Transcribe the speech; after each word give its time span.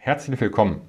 Herzlich 0.00 0.40
willkommen. 0.40 0.88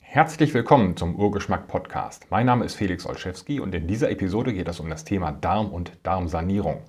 Herzlich 0.00 0.52
willkommen 0.52 0.96
zum 0.96 1.14
Urgeschmack 1.14 1.68
Podcast. 1.68 2.26
Mein 2.28 2.44
Name 2.44 2.64
ist 2.64 2.74
Felix 2.74 3.06
Olszewski 3.06 3.60
und 3.60 3.72
in 3.72 3.86
dieser 3.86 4.10
Episode 4.10 4.52
geht 4.52 4.66
es 4.66 4.80
um 4.80 4.90
das 4.90 5.04
Thema 5.04 5.30
Darm 5.30 5.70
und 5.70 5.92
Darmsanierung. 6.02 6.82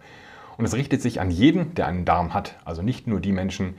Und 0.58 0.66
es 0.66 0.74
richtet 0.74 1.04
sich 1.04 1.22
an 1.22 1.30
jeden, 1.30 1.76
der 1.76 1.86
einen 1.86 2.06
Darm 2.06 2.34
hat, 2.34 2.60
also 2.66 2.82
nicht 2.82 3.06
nur 3.06 3.20
die 3.20 3.32
Menschen, 3.32 3.76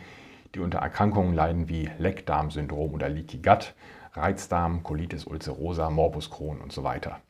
die 0.54 0.60
unter 0.60 0.78
Erkrankungen 0.78 1.34
leiden 1.34 1.68
wie 1.68 1.90
Leckdarmsyndrom 1.98 2.94
oder 2.94 3.08
Leaky 3.08 3.38
Gut, 3.38 3.74
Reizdarm, 4.12 4.84
Colitis 4.84 5.24
ulcerosa, 5.24 5.90
Morbus 5.90 6.30
Crohn 6.30 6.60
und 6.60 6.70
so 6.72 6.84
weiter. 6.84 7.20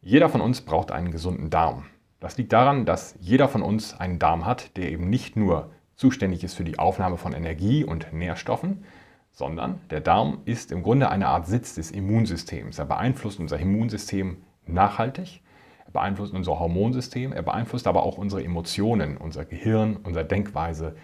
Jeder 0.00 0.30
von 0.30 0.40
uns 0.40 0.62
braucht 0.62 0.90
einen 0.90 1.10
gesunden 1.10 1.50
Darm. 1.50 1.84
Das 2.18 2.38
liegt 2.38 2.54
daran, 2.54 2.86
dass 2.86 3.14
jeder 3.20 3.48
von 3.48 3.60
uns 3.60 3.92
einen 3.94 4.18
Darm 4.18 4.46
hat, 4.46 4.76
der 4.78 4.90
eben 4.90 5.10
nicht 5.10 5.36
nur 5.36 5.70
zuständig 5.96 6.44
ist 6.44 6.54
für 6.54 6.64
die 6.64 6.78
Aufnahme 6.78 7.16
von 7.16 7.32
Energie 7.32 7.84
und 7.84 8.12
Nährstoffen, 8.12 8.84
sondern 9.32 9.80
der 9.90 10.00
Darm 10.00 10.38
ist 10.44 10.72
im 10.72 10.82
Grunde 10.82 11.10
eine 11.10 11.28
Art 11.28 11.46
Sitz 11.46 11.74
des 11.74 11.90
Immunsystems. 11.90 12.78
Er 12.78 12.86
beeinflusst 12.86 13.40
unser 13.40 13.58
Immunsystem 13.58 14.38
nachhaltig, 14.66 15.42
er 15.84 15.92
beeinflusst 15.92 16.32
unser 16.32 16.58
Hormonsystem, 16.58 17.32
er 17.32 17.42
beeinflusst 17.42 17.86
aber 17.86 18.02
auch 18.02 18.18
unsere 18.18 18.42
Emotionen, 18.42 19.16
unser 19.16 19.44
Gehirn, 19.44 19.96
unsere 19.96 20.24
Denkweise, 20.24 20.96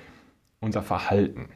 unser 0.61 0.83
Verhalten. 0.83 1.51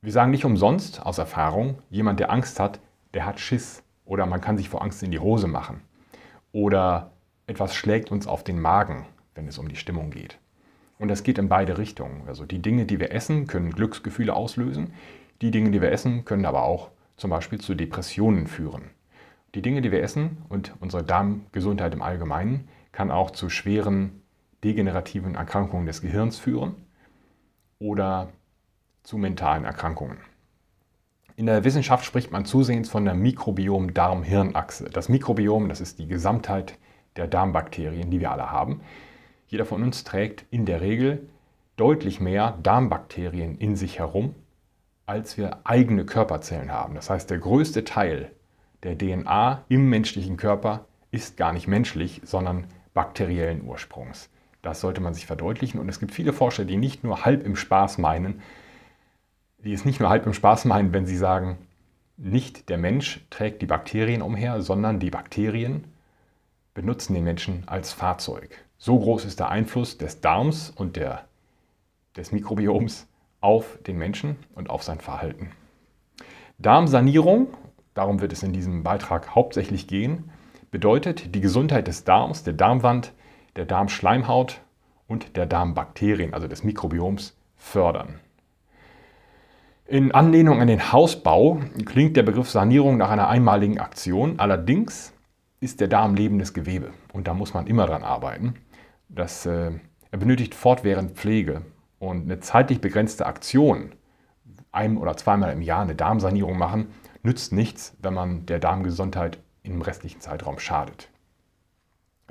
Wir 0.00 0.12
sagen 0.12 0.30
nicht 0.30 0.44
umsonst 0.44 1.04
aus 1.04 1.18
Erfahrung, 1.18 1.82
jemand, 1.90 2.20
der 2.20 2.30
Angst 2.30 2.60
hat, 2.60 2.80
der 3.14 3.26
hat 3.26 3.40
Schiss 3.40 3.82
oder 4.04 4.26
man 4.26 4.40
kann 4.40 4.56
sich 4.56 4.68
vor 4.68 4.82
Angst 4.82 5.02
in 5.02 5.10
die 5.10 5.18
Hose 5.18 5.48
machen 5.48 5.82
oder 6.52 7.12
etwas 7.46 7.74
schlägt 7.74 8.12
uns 8.12 8.26
auf 8.26 8.44
den 8.44 8.60
Magen, 8.60 9.06
wenn 9.34 9.48
es 9.48 9.58
um 9.58 9.68
die 9.68 9.76
Stimmung 9.76 10.10
geht. 10.10 10.38
Und 10.98 11.08
das 11.08 11.22
geht 11.22 11.38
in 11.38 11.48
beide 11.48 11.78
Richtungen. 11.78 12.22
Also 12.26 12.44
die 12.44 12.60
Dinge, 12.60 12.86
die 12.86 12.98
wir 12.98 13.12
essen, 13.12 13.46
können 13.46 13.70
Glücksgefühle 13.70 14.34
auslösen. 14.34 14.94
Die 15.40 15.50
Dinge, 15.50 15.70
die 15.70 15.80
wir 15.80 15.92
essen, 15.92 16.24
können 16.24 16.44
aber 16.44 16.64
auch 16.64 16.90
zum 17.16 17.30
Beispiel 17.30 17.60
zu 17.60 17.74
Depressionen 17.74 18.46
führen. 18.46 18.90
Die 19.54 19.62
Dinge, 19.62 19.80
die 19.80 19.92
wir 19.92 20.02
essen 20.02 20.38
und 20.48 20.74
unsere 20.80 21.02
Darmgesundheit 21.02 21.92
im 21.94 22.02
Allgemeinen 22.02 22.68
kann 22.92 23.10
auch 23.10 23.30
zu 23.30 23.48
schweren 23.48 24.22
degenerativen 24.64 25.36
Erkrankungen 25.36 25.86
des 25.86 26.02
Gehirns 26.02 26.38
führen 26.38 26.74
oder 27.78 28.28
zu 29.04 29.18
mentalen 29.18 29.64
Erkrankungen. 29.64 30.18
In 31.36 31.46
der 31.46 31.62
Wissenschaft 31.62 32.04
spricht 32.04 32.32
man 32.32 32.44
zusehends 32.44 32.88
von 32.88 33.04
der 33.04 33.14
Mikrobiom-Darm-Hirn-Achse. 33.14 34.90
Das 34.92 35.08
Mikrobiom, 35.08 35.68
das 35.68 35.80
ist 35.80 36.00
die 36.00 36.08
Gesamtheit 36.08 36.76
der 37.16 37.28
Darmbakterien, 37.28 38.10
die 38.10 38.18
wir 38.18 38.32
alle 38.32 38.50
haben. 38.50 38.80
Jeder 39.48 39.64
von 39.64 39.82
uns 39.82 40.04
trägt 40.04 40.44
in 40.50 40.66
der 40.66 40.80
Regel 40.80 41.28
deutlich 41.76 42.20
mehr 42.20 42.58
Darmbakterien 42.62 43.56
in 43.56 43.76
sich 43.76 43.98
herum, 43.98 44.34
als 45.06 45.38
wir 45.38 45.60
eigene 45.64 46.04
Körperzellen 46.04 46.70
haben. 46.70 46.94
Das 46.94 47.08
heißt, 47.08 47.30
der 47.30 47.38
größte 47.38 47.84
Teil 47.84 48.30
der 48.82 48.96
DNA 48.96 49.64
im 49.68 49.88
menschlichen 49.88 50.36
Körper 50.36 50.84
ist 51.10 51.38
gar 51.38 51.54
nicht 51.54 51.66
menschlich, 51.66 52.20
sondern 52.24 52.66
bakteriellen 52.92 53.64
Ursprungs. 53.64 54.28
Das 54.60 54.80
sollte 54.80 55.00
man 55.00 55.14
sich 55.14 55.24
verdeutlichen. 55.24 55.80
Und 55.80 55.88
es 55.88 55.98
gibt 55.98 56.12
viele 56.12 56.34
Forscher, 56.34 56.66
die 56.66 56.76
nicht 56.76 57.02
nur 57.02 57.24
halb 57.24 57.44
im 57.46 57.56
Spaß 57.56 57.98
meinen, 57.98 58.42
die 59.64 59.72
es 59.72 59.86
nicht 59.86 59.98
nur 59.98 60.10
halb 60.10 60.26
im 60.26 60.34
Spaß 60.34 60.66
meinen, 60.66 60.92
wenn 60.92 61.06
sie 61.06 61.16
sagen, 61.16 61.56
nicht 62.18 62.68
der 62.68 62.78
Mensch 62.78 63.24
trägt 63.30 63.62
die 63.62 63.66
Bakterien 63.66 64.20
umher, 64.20 64.60
sondern 64.60 65.00
die 65.00 65.10
Bakterien 65.10 65.84
benutzen 66.74 67.14
den 67.14 67.24
Menschen 67.24 67.62
als 67.66 67.92
Fahrzeug. 67.92 68.64
So 68.80 68.96
groß 68.96 69.24
ist 69.24 69.40
der 69.40 69.48
Einfluss 69.48 69.98
des 69.98 70.20
Darms 70.20 70.70
und 70.70 70.94
der, 70.94 71.24
des 72.16 72.30
Mikrobioms 72.30 73.08
auf 73.40 73.76
den 73.84 73.98
Menschen 73.98 74.36
und 74.54 74.70
auf 74.70 74.84
sein 74.84 75.00
Verhalten. 75.00 75.50
Darmsanierung, 76.58 77.48
darum 77.94 78.20
wird 78.20 78.32
es 78.32 78.44
in 78.44 78.52
diesem 78.52 78.84
Beitrag 78.84 79.34
hauptsächlich 79.34 79.88
gehen, 79.88 80.30
bedeutet 80.70 81.34
die 81.34 81.40
Gesundheit 81.40 81.88
des 81.88 82.04
Darms, 82.04 82.44
der 82.44 82.52
Darmwand, 82.52 83.12
der 83.56 83.64
Darmschleimhaut 83.64 84.60
und 85.08 85.36
der 85.36 85.46
Darmbakterien, 85.46 86.32
also 86.32 86.46
des 86.46 86.62
Mikrobioms, 86.62 87.36
fördern. 87.56 88.20
In 89.86 90.12
Anlehnung 90.12 90.60
an 90.60 90.68
den 90.68 90.92
Hausbau 90.92 91.62
klingt 91.84 92.16
der 92.16 92.22
Begriff 92.22 92.48
Sanierung 92.48 92.96
nach 92.96 93.10
einer 93.10 93.26
einmaligen 93.26 93.80
Aktion, 93.80 94.38
allerdings 94.38 95.12
ist 95.60 95.80
der 95.80 95.88
Darm 95.88 96.14
lebendes 96.14 96.54
Gewebe 96.54 96.92
und 97.12 97.26
da 97.26 97.34
muss 97.34 97.54
man 97.54 97.66
immer 97.66 97.86
dran 97.86 98.04
arbeiten. 98.04 98.54
Das, 99.08 99.46
äh, 99.46 99.72
er 100.10 100.18
benötigt 100.18 100.54
fortwährend 100.54 101.12
Pflege 101.12 101.62
und 101.98 102.22
eine 102.22 102.40
zeitlich 102.40 102.80
begrenzte 102.80 103.26
Aktion, 103.26 103.94
ein- 104.70 104.98
oder 104.98 105.16
zweimal 105.16 105.52
im 105.52 105.62
Jahr 105.62 105.82
eine 105.82 105.94
Darmsanierung 105.94 106.58
machen, 106.58 106.88
nützt 107.22 107.52
nichts, 107.52 107.96
wenn 108.00 108.14
man 108.14 108.46
der 108.46 108.58
Darmgesundheit 108.58 109.38
im 109.62 109.82
restlichen 109.82 110.20
Zeitraum 110.20 110.58
schadet. 110.58 111.08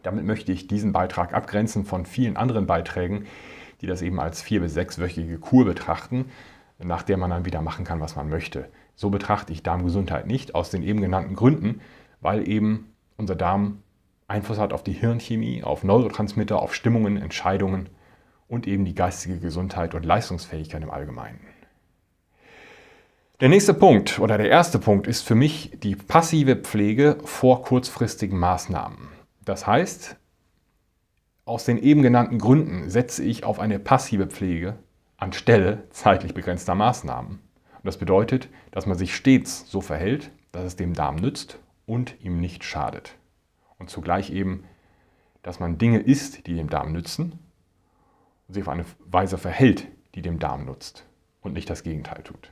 Damit 0.03 0.25
möchte 0.25 0.51
ich 0.51 0.67
diesen 0.67 0.93
Beitrag 0.93 1.33
abgrenzen 1.33 1.83
von 1.83 2.05
vielen 2.05 2.38
anderen 2.38 2.67
Beiträgen, 2.67 3.25
die 3.81 3.88
das 3.88 4.01
eben 4.01 4.19
als 4.19 4.41
vier- 4.41 4.61
bis 4.61 4.73
sechswöchige 4.73 5.39
Kur 5.39 5.65
betrachten, 5.65 6.25
nach 6.79 7.03
der 7.03 7.17
man 7.17 7.31
dann 7.31 7.45
wieder 7.45 7.61
machen 7.61 7.85
kann, 7.85 7.99
was 7.99 8.15
man 8.15 8.29
möchte. 8.29 8.69
So 8.95 9.09
betrachte 9.09 9.51
ich 9.51 9.63
Darmgesundheit 9.63 10.27
nicht, 10.27 10.55
aus 10.55 10.69
den 10.69 10.83
eben 10.83 11.01
genannten 11.01 11.35
Gründen, 11.35 11.81
weil 12.21 12.47
eben 12.47 12.94
unser 13.17 13.35
Darm 13.35 13.83
Einfluss 14.29 14.59
hat 14.59 14.73
auf 14.73 14.83
die 14.83 14.91
Hirnchemie, 14.91 15.63
auf 15.63 15.85
Neurotransmitter, 15.85 16.61
auf 16.61 16.75
Stimmungen, 16.75 17.15
Entscheidungen 17.15 17.88
und 18.49 18.67
eben 18.67 18.83
die 18.83 18.95
geistige 18.95 19.39
Gesundheit 19.39 19.95
und 19.95 20.05
Leistungsfähigkeit 20.05 20.83
im 20.83 20.91
Allgemeinen. 20.91 21.39
Der 23.39 23.47
nächste 23.47 23.73
Punkt 23.73 24.19
oder 24.19 24.38
der 24.38 24.49
erste 24.49 24.79
Punkt 24.79 25.07
ist 25.07 25.21
für 25.21 25.35
mich 25.35 25.77
die 25.81 25.95
passive 25.95 26.57
Pflege 26.57 27.17
vor 27.23 27.61
kurzfristigen 27.63 28.38
Maßnahmen. 28.38 29.09
Das 29.45 29.65
heißt, 29.65 30.17
aus 31.45 31.63
den 31.63 31.77
eben 31.77 32.01
genannten 32.01 32.39
Gründen 32.39 32.89
setze 32.89 33.23
ich 33.23 33.45
auf 33.45 33.59
eine 33.59 33.79
passive 33.79 34.27
Pflege 34.27 34.77
anstelle 35.15 35.83
zeitlich 35.91 36.33
begrenzter 36.33 36.75
Maßnahmen. 36.75 37.39
Und 37.39 37.85
das 37.85 37.97
bedeutet, 37.97 38.49
dass 38.71 38.85
man 38.85 38.97
sich 38.97 39.15
stets 39.15 39.69
so 39.69 39.79
verhält, 39.79 40.31
dass 40.51 40.65
es 40.65 40.75
dem 40.75 40.94
Darm 40.94 41.15
nützt 41.15 41.59
und 41.85 42.15
ihm 42.21 42.41
nicht 42.41 42.65
schadet 42.65 43.15
und 43.79 43.89
zugleich 43.89 44.31
eben, 44.31 44.63
dass 45.43 45.59
man 45.59 45.77
Dinge 45.77 45.99
isst, 45.99 46.47
die 46.47 46.55
dem 46.55 46.69
Darm 46.69 46.91
nützen 46.91 47.39
und 48.47 48.53
sich 48.53 48.63
auf 48.63 48.69
eine 48.69 48.85
Weise 49.05 49.38
verhält, 49.38 49.88
die 50.15 50.21
dem 50.21 50.39
Darm 50.39 50.65
nutzt 50.65 51.05
und 51.41 51.53
nicht 51.53 51.69
das 51.69 51.83
Gegenteil 51.83 52.23
tut. 52.23 52.51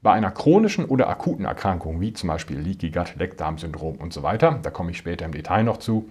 Bei 0.00 0.12
einer 0.12 0.30
chronischen 0.30 0.84
oder 0.84 1.08
akuten 1.08 1.44
Erkrankung, 1.44 2.00
wie 2.00 2.12
zum 2.12 2.28
Beispiel 2.28 2.58
Leaky 2.58 2.90
Gut, 2.90 3.16
Leckdarmsyndrom 3.16 3.96
und 3.96 4.12
so 4.12 4.22
weiter, 4.22 4.58
da 4.62 4.70
komme 4.70 4.92
ich 4.92 4.98
später 4.98 5.24
im 5.24 5.32
Detail 5.32 5.64
noch 5.64 5.78
zu, 5.78 6.08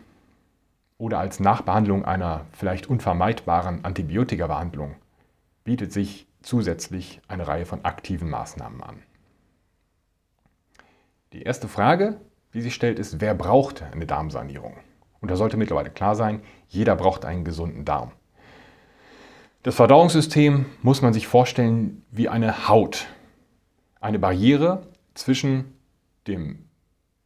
oder 0.98 1.20
als 1.20 1.40
Nachbehandlung 1.40 2.06
einer 2.06 2.46
vielleicht 2.52 2.88
unvermeidbaren 2.88 3.86
Antibiotikabehandlung, 3.86 4.96
bietet 5.64 5.94
sich 5.94 6.28
zusätzlich 6.42 7.22
eine 7.28 7.48
Reihe 7.48 7.66
von 7.66 7.86
aktiven 7.86 8.30
Maßnahmen 8.30 8.82
an. 8.82 9.04
Die 11.34 11.44
erste 11.44 11.68
Frage, 11.68 12.20
die 12.58 12.64
sich 12.64 12.74
stellt, 12.74 12.98
ist, 12.98 13.22
wer 13.22 13.36
braucht 13.36 13.84
eine 13.84 14.08
Darmsanierung? 14.08 14.78
Und 15.22 15.30
da 15.30 15.36
sollte 15.36 15.58
mittlerweile 15.58 15.92
klar 15.92 16.16
sein, 16.16 16.42
jeder 16.68 16.96
braucht 16.96 17.24
einen 17.24 17.46
gesunden 17.46 17.86
Darm. 17.86 18.12
Das 19.62 19.76
Verdauungssystem 19.76 20.66
muss 20.82 21.04
man 21.04 21.14
sich 21.14 21.28
vorstellen 21.28 22.04
wie 22.10 22.30
eine 22.30 22.68
Haut. 22.68 23.06
Eine 24.02 24.18
Barriere 24.18 24.88
zwischen 25.14 25.76
dem 26.26 26.66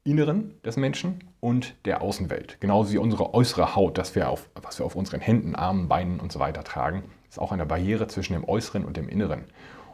Inneren 0.04 0.60
des 0.64 0.76
Menschen 0.76 1.24
und 1.40 1.76
der 1.86 2.02
Außenwelt. 2.02 2.60
Genauso 2.60 2.92
wie 2.92 2.98
unsere 2.98 3.34
äußere 3.34 3.74
Haut, 3.74 3.98
das 3.98 4.16
wir 4.16 4.30
auf, 4.30 4.50
was 4.62 4.80
wir 4.80 4.86
auf 4.86 4.96
unseren 4.96 5.22
Händen, 5.22 5.56
Armen, 5.56 5.88
Beinen 5.88 6.20
und 6.20 6.34
so 6.34 6.40
weiter 6.40 6.66
tragen, 6.66 7.04
ist 7.30 7.40
auch 7.40 7.54
eine 7.54 7.66
Barriere 7.66 8.08
zwischen 8.08 8.34
dem 8.34 8.44
Äußeren 8.44 8.84
und 8.84 8.98
dem 8.98 9.08
Inneren. 9.08 9.46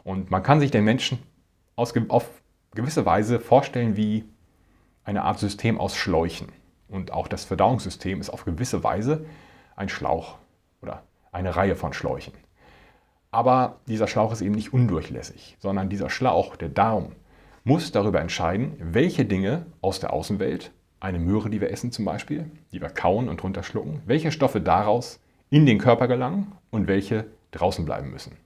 Und 0.02 0.32
man 0.32 0.42
kann 0.42 0.58
sich 0.58 0.72
den 0.72 0.82
Menschen 0.82 1.20
auf 1.76 1.92
gewisse 2.74 3.06
Weise 3.06 3.38
vorstellen 3.38 3.96
wie 3.96 4.24
eine 5.08 5.24
Art 5.24 5.38
System 5.38 5.80
aus 5.80 5.96
Schläuchen. 5.96 6.48
Und 6.86 7.14
auch 7.14 7.28
das 7.28 7.46
Verdauungssystem 7.46 8.20
ist 8.20 8.28
auf 8.28 8.44
gewisse 8.44 8.84
Weise 8.84 9.24
ein 9.74 9.88
Schlauch 9.88 10.36
oder 10.82 11.02
eine 11.32 11.56
Reihe 11.56 11.76
von 11.76 11.94
Schläuchen. 11.94 12.34
Aber 13.30 13.80
dieser 13.86 14.06
Schlauch 14.06 14.32
ist 14.32 14.42
eben 14.42 14.54
nicht 14.54 14.74
undurchlässig, 14.74 15.56
sondern 15.60 15.88
dieser 15.88 16.10
Schlauch, 16.10 16.56
der 16.56 16.68
Darm, 16.68 17.12
muss 17.64 17.90
darüber 17.90 18.20
entscheiden, 18.20 18.76
welche 18.80 19.24
Dinge 19.24 19.64
aus 19.80 19.98
der 19.98 20.12
Außenwelt, 20.12 20.72
eine 21.00 21.18
Möhre, 21.18 21.48
die 21.48 21.62
wir 21.62 21.70
essen 21.70 21.90
zum 21.90 22.04
Beispiel, 22.04 22.50
die 22.72 22.82
wir 22.82 22.90
kauen 22.90 23.30
und 23.30 23.42
runterschlucken, 23.42 24.02
welche 24.04 24.30
Stoffe 24.30 24.60
daraus 24.60 25.20
in 25.48 25.64
den 25.64 25.78
Körper 25.78 26.06
gelangen 26.06 26.52
und 26.70 26.86
welche 26.86 27.24
draußen 27.52 27.86
bleiben 27.86 28.10
müssen. 28.10 28.36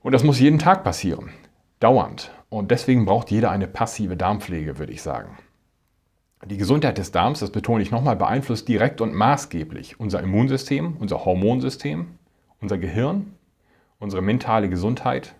Und 0.00 0.12
das 0.12 0.22
muss 0.22 0.38
jeden 0.38 0.60
Tag 0.60 0.84
passieren, 0.84 1.30
dauernd. 1.80 2.32
Und 2.48 2.70
deswegen 2.70 3.04
braucht 3.04 3.30
jeder 3.30 3.50
eine 3.50 3.66
passive 3.66 4.16
Darmpflege, 4.16 4.78
würde 4.78 4.92
ich 4.92 5.02
sagen. 5.02 5.38
Die 6.46 6.56
Gesundheit 6.56 6.98
des 6.98 7.10
Darms, 7.10 7.40
das 7.40 7.50
betone 7.50 7.82
ich 7.82 7.90
nochmal, 7.90 8.16
beeinflusst 8.16 8.68
direkt 8.68 9.00
und 9.00 9.12
maßgeblich 9.12 9.98
unser 9.98 10.20
Immunsystem, 10.20 10.96
unser 10.98 11.24
Hormonsystem 11.24 12.18
unser 12.60 12.78
Gehirn, 12.78 13.34
unsere 13.98 14.22
mentale 14.22 14.68
Gesundheit 14.68 15.34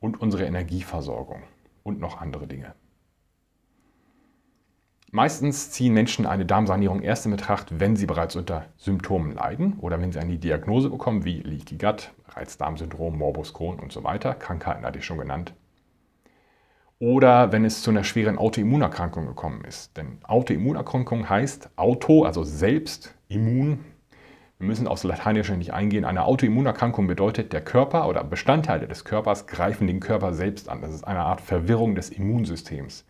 und 0.00 0.20
unsere 0.20 0.44
Energieversorgung 0.44 1.42
und 1.82 2.00
noch 2.00 2.20
andere 2.20 2.46
Dinge. 2.46 2.74
Meistens 5.10 5.70
ziehen 5.70 5.94
Menschen 5.94 6.26
eine 6.26 6.44
Darmsanierung 6.44 7.00
erst 7.00 7.24
in 7.24 7.30
Betracht, 7.30 7.78
wenn 7.78 7.94
sie 7.94 8.06
bereits 8.06 8.34
unter 8.34 8.66
Symptomen 8.76 9.32
leiden 9.32 9.78
oder 9.78 10.00
wenn 10.00 10.10
sie 10.10 10.18
eine 10.18 10.38
Diagnose 10.38 10.90
bekommen, 10.90 11.24
wie 11.24 11.40
Leaky 11.40 11.76
Gut, 11.78 12.12
Reizdarmsyndrom, 12.30 13.16
Morbus 13.16 13.54
Crohn 13.54 13.78
und 13.78 13.92
so 13.92 14.02
weiter. 14.02 14.34
Krankheiten 14.34 14.84
hatte 14.84 14.98
ich 14.98 15.04
schon 15.04 15.18
genannt. 15.18 15.54
Oder 16.98 17.52
wenn 17.52 17.64
es 17.64 17.82
zu 17.82 17.90
einer 17.90 18.04
schweren 18.04 18.38
Autoimmunerkrankung 18.38 19.26
gekommen 19.26 19.64
ist. 19.64 19.96
Denn 19.96 20.18
Autoimmunerkrankung 20.24 21.28
heißt 21.28 21.70
Auto, 21.76 22.24
also 22.24 22.44
selbst, 22.44 23.14
Immun. 23.28 23.84
Wir 24.58 24.68
müssen 24.68 24.86
aufs 24.86 25.04
Lateinische 25.04 25.56
nicht 25.56 25.72
eingehen. 25.72 26.04
Eine 26.04 26.24
Autoimmunerkrankung 26.24 27.06
bedeutet, 27.06 27.52
der 27.52 27.60
Körper 27.62 28.08
oder 28.08 28.22
Bestandteile 28.24 28.86
des 28.86 29.04
Körpers 29.04 29.46
greifen 29.46 29.86
den 29.86 30.00
Körper 30.00 30.32
selbst 30.32 30.68
an. 30.68 30.80
Das 30.80 30.94
ist 30.94 31.04
eine 31.04 31.20
Art 31.20 31.40
Verwirrung 31.40 31.94
des 31.94 32.10
Immunsystems 32.10 33.04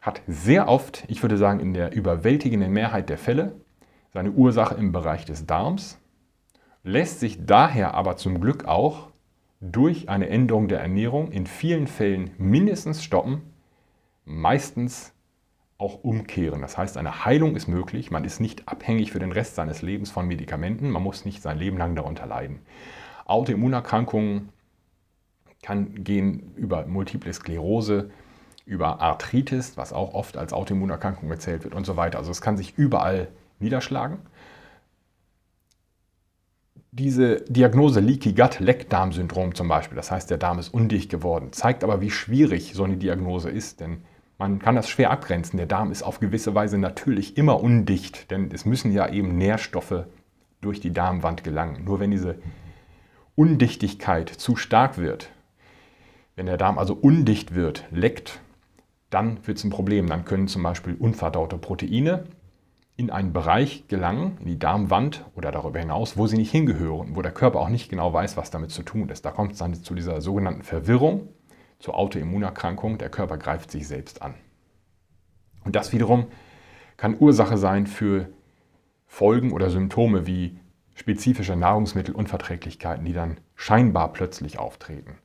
hat 0.00 0.22
sehr 0.26 0.68
oft, 0.68 1.04
ich 1.08 1.22
würde 1.22 1.36
sagen 1.36 1.60
in 1.60 1.74
der 1.74 1.92
überwältigenden 1.94 2.72
Mehrheit 2.72 3.08
der 3.08 3.18
Fälle, 3.18 3.60
seine 4.12 4.30
Ursache 4.30 4.74
im 4.74 4.92
Bereich 4.92 5.24
des 5.24 5.46
Darms, 5.46 5.98
lässt 6.82 7.20
sich 7.20 7.44
daher 7.44 7.94
aber 7.94 8.16
zum 8.16 8.40
Glück 8.40 8.64
auch 8.64 9.07
durch 9.60 10.08
eine 10.08 10.28
Änderung 10.28 10.68
der 10.68 10.80
Ernährung 10.80 11.32
in 11.32 11.46
vielen 11.46 11.86
Fällen 11.86 12.30
mindestens 12.38 13.02
stoppen, 13.02 13.42
meistens 14.24 15.12
auch 15.78 16.02
umkehren. 16.02 16.60
Das 16.60 16.76
heißt, 16.76 16.96
eine 16.96 17.24
Heilung 17.24 17.54
ist 17.54 17.68
möglich. 17.68 18.10
Man 18.10 18.24
ist 18.24 18.40
nicht 18.40 18.68
abhängig 18.68 19.12
für 19.12 19.20
den 19.20 19.32
Rest 19.32 19.54
seines 19.54 19.82
Lebens 19.82 20.10
von 20.10 20.26
Medikamenten. 20.26 20.90
Man 20.90 21.02
muss 21.02 21.24
nicht 21.24 21.40
sein 21.40 21.58
Leben 21.58 21.78
lang 21.78 21.94
darunter 21.94 22.26
leiden. 22.26 22.60
Autoimmunerkrankungen 23.26 24.48
kann 25.62 26.02
gehen 26.04 26.52
über 26.56 26.86
Multiple 26.86 27.32
Sklerose, 27.32 28.10
über 28.64 29.00
Arthritis, 29.00 29.76
was 29.76 29.92
auch 29.92 30.14
oft 30.14 30.36
als 30.36 30.52
Autoimmunerkrankung 30.52 31.28
gezählt 31.28 31.64
wird 31.64 31.74
und 31.74 31.86
so 31.86 31.96
weiter. 31.96 32.18
Also 32.18 32.30
es 32.30 32.40
kann 32.40 32.56
sich 32.56 32.76
überall 32.76 33.28
niederschlagen. 33.60 34.18
Diese 36.90 37.42
Diagnose 37.48 38.00
Leaky 38.00 38.32
Gut, 38.32 38.60
Leckdarmsyndrom 38.60 39.54
zum 39.54 39.68
Beispiel, 39.68 39.96
das 39.96 40.10
heißt, 40.10 40.30
der 40.30 40.38
Darm 40.38 40.58
ist 40.58 40.72
undicht 40.72 41.10
geworden, 41.10 41.52
zeigt 41.52 41.84
aber, 41.84 42.00
wie 42.00 42.10
schwierig 42.10 42.72
so 42.74 42.84
eine 42.84 42.96
Diagnose 42.96 43.50
ist, 43.50 43.80
denn 43.80 44.02
man 44.38 44.58
kann 44.58 44.76
das 44.76 44.88
schwer 44.88 45.10
abgrenzen. 45.10 45.58
Der 45.58 45.66
Darm 45.66 45.90
ist 45.90 46.02
auf 46.02 46.20
gewisse 46.20 46.54
Weise 46.54 46.78
natürlich 46.78 47.36
immer 47.36 47.62
undicht, 47.62 48.30
denn 48.30 48.50
es 48.52 48.64
müssen 48.64 48.92
ja 48.92 49.08
eben 49.08 49.36
Nährstoffe 49.36 50.06
durch 50.60 50.80
die 50.80 50.92
Darmwand 50.92 51.44
gelangen. 51.44 51.84
Nur 51.84 52.00
wenn 52.00 52.10
diese 52.10 52.36
Undichtigkeit 53.34 54.28
zu 54.30 54.56
stark 54.56 54.96
wird, 54.96 55.30
wenn 56.36 56.46
der 56.46 56.56
Darm 56.56 56.78
also 56.78 56.94
undicht 56.94 57.54
wird, 57.54 57.84
leckt, 57.90 58.40
dann 59.10 59.46
wird 59.46 59.58
es 59.58 59.64
ein 59.64 59.70
Problem. 59.70 60.06
Dann 60.06 60.24
können 60.24 60.48
zum 60.48 60.62
Beispiel 60.62 60.94
unverdaute 60.94 61.58
Proteine 61.58 62.24
in 62.98 63.10
einen 63.10 63.32
Bereich 63.32 63.86
gelangen, 63.86 64.36
in 64.40 64.46
die 64.46 64.58
Darmwand 64.58 65.24
oder 65.36 65.52
darüber 65.52 65.78
hinaus, 65.78 66.16
wo 66.16 66.26
sie 66.26 66.36
nicht 66.36 66.50
hingehören, 66.50 67.14
wo 67.14 67.22
der 67.22 67.30
Körper 67.30 67.60
auch 67.60 67.68
nicht 67.68 67.88
genau 67.88 68.12
weiß, 68.12 68.36
was 68.36 68.50
damit 68.50 68.72
zu 68.72 68.82
tun 68.82 69.08
ist. 69.08 69.24
Da 69.24 69.30
kommt 69.30 69.52
es 69.52 69.58
dann 69.58 69.72
zu 69.72 69.94
dieser 69.94 70.20
sogenannten 70.20 70.64
Verwirrung, 70.64 71.28
zur 71.78 71.94
Autoimmunerkrankung. 71.94 72.98
Der 72.98 73.08
Körper 73.08 73.38
greift 73.38 73.70
sich 73.70 73.86
selbst 73.86 74.20
an. 74.20 74.34
Und 75.64 75.76
das 75.76 75.92
wiederum 75.92 76.26
kann 76.96 77.16
Ursache 77.16 77.56
sein 77.56 77.86
für 77.86 78.30
Folgen 79.06 79.52
oder 79.52 79.70
Symptome 79.70 80.26
wie 80.26 80.58
spezifische 80.94 81.54
Nahrungsmittelunverträglichkeiten, 81.54 83.04
die 83.04 83.12
dann 83.12 83.38
scheinbar 83.54 84.12
plötzlich 84.12 84.58
auftreten. 84.58 85.18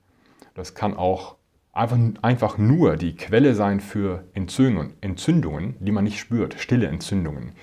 Das 0.54 0.76
kann 0.76 0.96
auch 0.96 1.38
einfach, 1.74 1.98
einfach 2.22 2.58
nur 2.58 2.96
die 2.96 3.16
Quelle 3.16 3.56
sein 3.56 3.82
für 3.82 4.24
Entzündungen, 4.34 4.94
Entzündungen, 5.02 5.76
die 5.80 5.92
man 5.92 6.06
nicht 6.06 6.20
spürt, 6.20 6.60
stille 6.60 6.88
Entzündungen, 6.88 7.54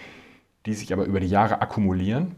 die 0.67 0.75
sich 0.75 0.93
aber 0.93 1.05
über 1.05 1.21
die 1.21 1.29
Jahre 1.29 1.63
akkumulieren, 1.63 2.35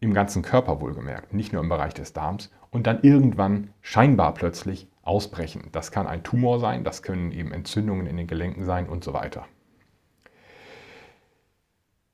im 0.00 0.12
ganzen 0.12 0.42
Körper 0.42 0.80
wohlgemerkt, 0.80 1.32
nicht 1.32 1.52
nur 1.52 1.62
im 1.62 1.68
Bereich 1.68 1.94
des 1.94 2.12
Darms, 2.12 2.50
und 2.70 2.86
dann 2.86 3.02
irgendwann 3.02 3.70
scheinbar 3.80 4.34
plötzlich 4.34 4.88
ausbrechen. 5.02 5.68
Das 5.72 5.92
kann 5.92 6.06
ein 6.06 6.24
Tumor 6.24 6.58
sein, 6.58 6.82
das 6.82 7.02
können 7.02 7.30
eben 7.30 7.52
Entzündungen 7.52 8.06
in 8.06 8.16
den 8.16 8.26
Gelenken 8.26 8.64
sein 8.64 8.88
und 8.88 9.04
so 9.04 9.12
weiter. 9.12 9.46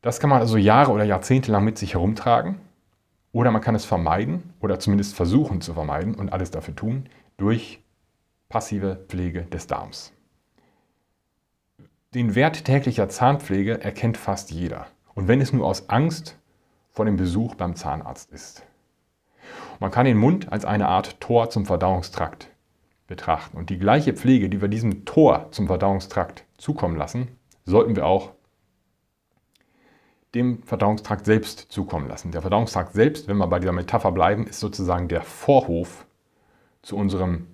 Das 0.03 0.21
kann 0.21 0.31
man 0.31 0.41
also 0.41 0.57
Jahre 0.57 0.93
oder 0.93 1.05
Jahrzehnte 1.05 1.53
lang 1.53 1.65
mit 1.65 1.79
sich 1.79 1.95
herumtragen 1.95 2.57
oder 3.33 3.51
man 3.51 3.61
kann 3.61 3.75
es 3.75 3.85
vermeiden 3.85 4.55
oder 4.61 4.79
zumindest 4.79 5.15
versuchen 5.15 5.61
zu 5.61 5.75
vermeiden 5.75 6.15
und 6.15 6.33
alles 6.33 6.51
dafür 6.51 6.75
tun 6.75 7.09
durch 7.37 7.83
passive 8.51 9.07
Pflege 9.09 9.45
des 9.45 9.67
Darms. 9.67 10.13
Den 12.13 12.35
Wert 12.35 12.65
täglicher 12.65 13.09
Zahnpflege 13.09 13.81
erkennt 13.81 14.19
fast 14.19 14.51
jeder. 14.51 14.89
Und 15.15 15.29
wenn 15.29 15.41
es 15.41 15.53
nur 15.53 15.67
aus 15.67 15.89
Angst 15.89 16.37
vor 16.91 17.05
dem 17.05 17.17
Besuch 17.17 17.55
beim 17.55 17.77
Zahnarzt 17.77 18.31
ist. 18.33 18.67
Man 19.79 19.91
kann 19.91 20.05
den 20.05 20.19
Mund 20.19 20.53
als 20.53 20.65
eine 20.65 20.89
Art 20.89 21.21
Tor 21.21 21.49
zum 21.51 21.65
Verdauungstrakt 21.65 22.49
betrachten. 23.07 23.57
Und 23.57 23.71
die 23.71 23.79
gleiche 23.79 24.13
Pflege, 24.13 24.49
die 24.49 24.61
wir 24.61 24.69
diesem 24.69 25.05
Tor 25.05 25.49
zum 25.53 25.69
Verdauungstrakt 25.69 26.45
zukommen 26.59 26.97
lassen, 26.97 27.29
sollten 27.65 27.95
wir 27.95 28.07
auch 28.07 28.33
dem 30.35 30.63
Verdauungstrakt 30.65 31.27
selbst 31.27 31.73
zukommen 31.73 32.09
lassen. 32.09 32.33
Der 32.33 32.43
Verdauungstrakt 32.43 32.93
selbst, 32.93 33.29
wenn 33.29 33.37
wir 33.37 33.47
bei 33.47 33.61
dieser 33.61 33.73
Metapher 33.73 34.13
bleiben, 34.13 34.47
ist 34.47 34.61
sozusagen 34.61 35.09
der 35.09 35.23
Vorhof 35.23 36.07
zu 36.83 36.97
unserem 36.97 37.47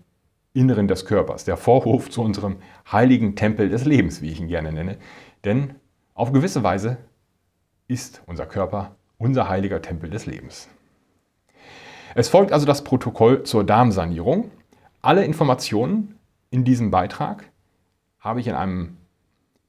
Inneren 0.56 0.88
des 0.88 1.04
Körpers, 1.04 1.44
der 1.44 1.56
Vorhof 1.56 2.10
zu 2.10 2.22
unserem 2.22 2.56
heiligen 2.90 3.36
Tempel 3.36 3.68
des 3.68 3.84
Lebens, 3.84 4.22
wie 4.22 4.30
ich 4.30 4.40
ihn 4.40 4.48
gerne 4.48 4.72
nenne. 4.72 4.96
Denn 5.44 5.74
auf 6.14 6.32
gewisse 6.32 6.62
Weise 6.62 6.96
ist 7.88 8.22
unser 8.26 8.46
Körper 8.46 8.96
unser 9.18 9.48
heiliger 9.48 9.80
Tempel 9.82 10.10
des 10.10 10.26
Lebens. 10.26 10.68
Es 12.14 12.28
folgt 12.28 12.52
also 12.52 12.66
das 12.66 12.84
Protokoll 12.84 13.44
zur 13.44 13.64
Darmsanierung. 13.64 14.50
Alle 15.02 15.24
Informationen 15.24 16.18
in 16.50 16.64
diesem 16.64 16.90
Beitrag 16.90 17.50
habe 18.18 18.40
ich 18.40 18.46
in 18.46 18.54
einem 18.54 18.96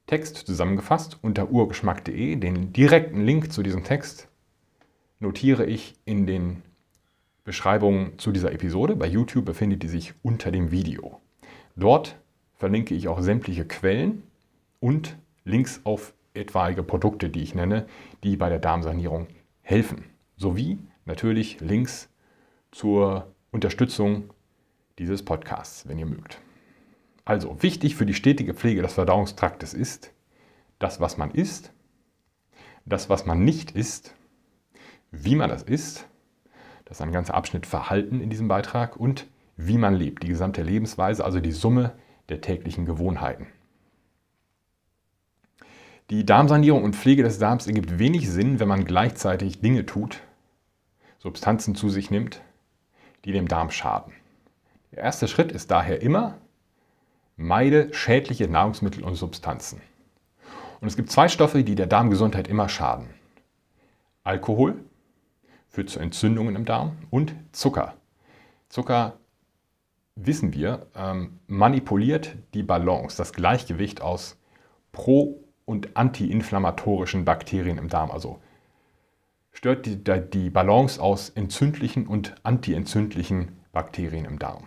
Text 0.06 0.38
zusammengefasst 0.38 1.18
unter 1.22 1.50
urgeschmack.de. 1.50 2.36
Den 2.36 2.72
direkten 2.72 3.20
Link 3.20 3.52
zu 3.52 3.62
diesem 3.62 3.84
Text 3.84 4.28
notiere 5.20 5.66
ich 5.66 5.96
in 6.04 6.26
den 6.26 6.62
Beschreibung 7.48 8.18
zu 8.18 8.30
dieser 8.30 8.52
Episode. 8.52 8.94
Bei 8.94 9.06
YouTube 9.06 9.46
befindet 9.46 9.82
die 9.82 9.88
sich 9.88 10.12
unter 10.22 10.50
dem 10.50 10.70
Video. 10.70 11.18
Dort 11.76 12.20
verlinke 12.56 12.94
ich 12.94 13.08
auch 13.08 13.22
sämtliche 13.22 13.64
Quellen 13.64 14.22
und 14.80 15.16
Links 15.44 15.80
auf 15.84 16.12
etwaige 16.34 16.82
Produkte, 16.82 17.30
die 17.30 17.42
ich 17.42 17.54
nenne, 17.54 17.86
die 18.22 18.36
bei 18.36 18.50
der 18.50 18.58
Darmsanierung 18.58 19.28
helfen. 19.62 20.04
Sowie 20.36 20.76
natürlich 21.06 21.58
Links 21.60 22.10
zur 22.70 23.32
Unterstützung 23.50 24.28
dieses 24.98 25.24
Podcasts, 25.24 25.88
wenn 25.88 25.98
ihr 25.98 26.04
mögt. 26.04 26.42
Also 27.24 27.62
wichtig 27.62 27.96
für 27.96 28.04
die 28.04 28.12
stetige 28.12 28.52
Pflege 28.52 28.82
des 28.82 28.92
Verdauungstraktes 28.92 29.72
ist 29.72 30.12
das, 30.78 31.00
was 31.00 31.16
man 31.16 31.30
isst, 31.30 31.72
das, 32.84 33.08
was 33.08 33.24
man 33.24 33.42
nicht 33.42 33.70
isst, 33.70 34.14
wie 35.10 35.34
man 35.34 35.48
das 35.48 35.62
isst 35.62 36.07
das 36.88 36.98
ist 36.98 37.02
ein 37.02 37.12
ganzer 37.12 37.34
Abschnitt 37.34 37.66
Verhalten 37.66 38.20
in 38.22 38.30
diesem 38.30 38.48
Beitrag 38.48 38.96
und 38.96 39.26
wie 39.56 39.76
man 39.76 39.94
lebt, 39.94 40.22
die 40.22 40.28
gesamte 40.28 40.62
Lebensweise, 40.62 41.22
also 41.22 41.38
die 41.38 41.52
Summe 41.52 41.92
der 42.30 42.40
täglichen 42.40 42.86
Gewohnheiten. 42.86 43.46
Die 46.08 46.24
Darmsanierung 46.24 46.84
und 46.84 46.96
Pflege 46.96 47.22
des 47.22 47.38
Darms 47.38 47.66
ergibt 47.66 47.98
wenig 47.98 48.30
Sinn, 48.30 48.58
wenn 48.60 48.68
man 48.68 48.86
gleichzeitig 48.86 49.60
Dinge 49.60 49.84
tut, 49.84 50.22
Substanzen 51.18 51.74
zu 51.74 51.90
sich 51.90 52.10
nimmt, 52.10 52.40
die 53.26 53.32
dem 53.32 53.48
Darm 53.48 53.70
schaden. 53.70 54.14
Der 54.92 55.02
erste 55.02 55.28
Schritt 55.28 55.52
ist 55.52 55.70
daher 55.70 56.00
immer, 56.00 56.38
meide 57.36 57.92
schädliche 57.92 58.48
Nahrungsmittel 58.48 59.04
und 59.04 59.16
Substanzen. 59.16 59.82
Und 60.80 60.88
es 60.88 60.96
gibt 60.96 61.10
zwei 61.10 61.28
Stoffe, 61.28 61.62
die 61.62 61.74
der 61.74 61.86
Darmgesundheit 61.86 62.48
immer 62.48 62.70
schaden. 62.70 63.08
Alkohol 64.24 64.82
führt 65.68 65.90
zu 65.90 65.98
Entzündungen 65.98 66.56
im 66.56 66.64
Darm 66.64 66.96
und 67.10 67.34
Zucker. 67.52 67.94
Zucker, 68.68 69.18
wissen 70.16 70.52
wir, 70.52 70.86
ähm, 70.94 71.38
manipuliert 71.46 72.36
die 72.54 72.62
Balance, 72.62 73.16
das 73.16 73.32
Gleichgewicht 73.32 74.02
aus 74.02 74.36
pro- 74.92 75.44
und 75.64 75.96
antiinflammatorischen 75.96 77.24
Bakterien 77.24 77.78
im 77.78 77.88
Darm. 77.88 78.10
Also 78.10 78.40
stört 79.52 79.86
die, 79.86 80.02
die 80.30 80.50
Balance 80.50 81.00
aus 81.00 81.30
entzündlichen 81.30 82.06
und 82.06 82.34
antientzündlichen 82.42 83.58
Bakterien 83.72 84.24
im 84.24 84.38
Darm. 84.38 84.66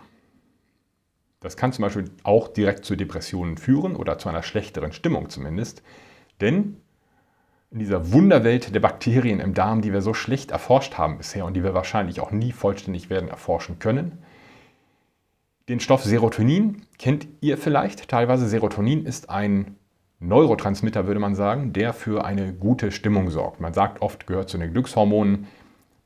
Das 1.40 1.56
kann 1.56 1.72
zum 1.72 1.82
Beispiel 1.82 2.10
auch 2.22 2.48
direkt 2.48 2.84
zu 2.84 2.94
Depressionen 2.94 3.58
führen 3.58 3.96
oder 3.96 4.16
zu 4.18 4.28
einer 4.28 4.44
schlechteren 4.44 4.92
Stimmung 4.92 5.28
zumindest, 5.28 5.82
denn 6.40 6.76
in 7.72 7.78
dieser 7.78 8.12
Wunderwelt 8.12 8.74
der 8.74 8.80
Bakterien 8.80 9.40
im 9.40 9.54
Darm, 9.54 9.80
die 9.80 9.92
wir 9.92 10.02
so 10.02 10.12
schlecht 10.12 10.50
erforscht 10.50 10.98
haben 10.98 11.16
bisher 11.16 11.46
und 11.46 11.54
die 11.54 11.64
wir 11.64 11.72
wahrscheinlich 11.72 12.20
auch 12.20 12.30
nie 12.30 12.52
vollständig 12.52 13.08
werden 13.08 13.30
erforschen 13.30 13.78
können. 13.78 14.18
Den 15.68 15.80
Stoff 15.80 16.04
Serotonin 16.04 16.82
kennt 16.98 17.26
ihr 17.40 17.56
vielleicht. 17.56 18.08
Teilweise 18.08 18.46
Serotonin 18.46 19.06
ist 19.06 19.30
ein 19.30 19.76
Neurotransmitter, 20.20 21.06
würde 21.06 21.20
man 21.20 21.34
sagen, 21.34 21.72
der 21.72 21.94
für 21.94 22.24
eine 22.24 22.52
gute 22.52 22.92
Stimmung 22.92 23.30
sorgt. 23.30 23.60
Man 23.60 23.72
sagt 23.72 24.02
oft, 24.02 24.26
gehört 24.26 24.50
zu 24.50 24.58
den 24.58 24.72
Glückshormonen. 24.72 25.46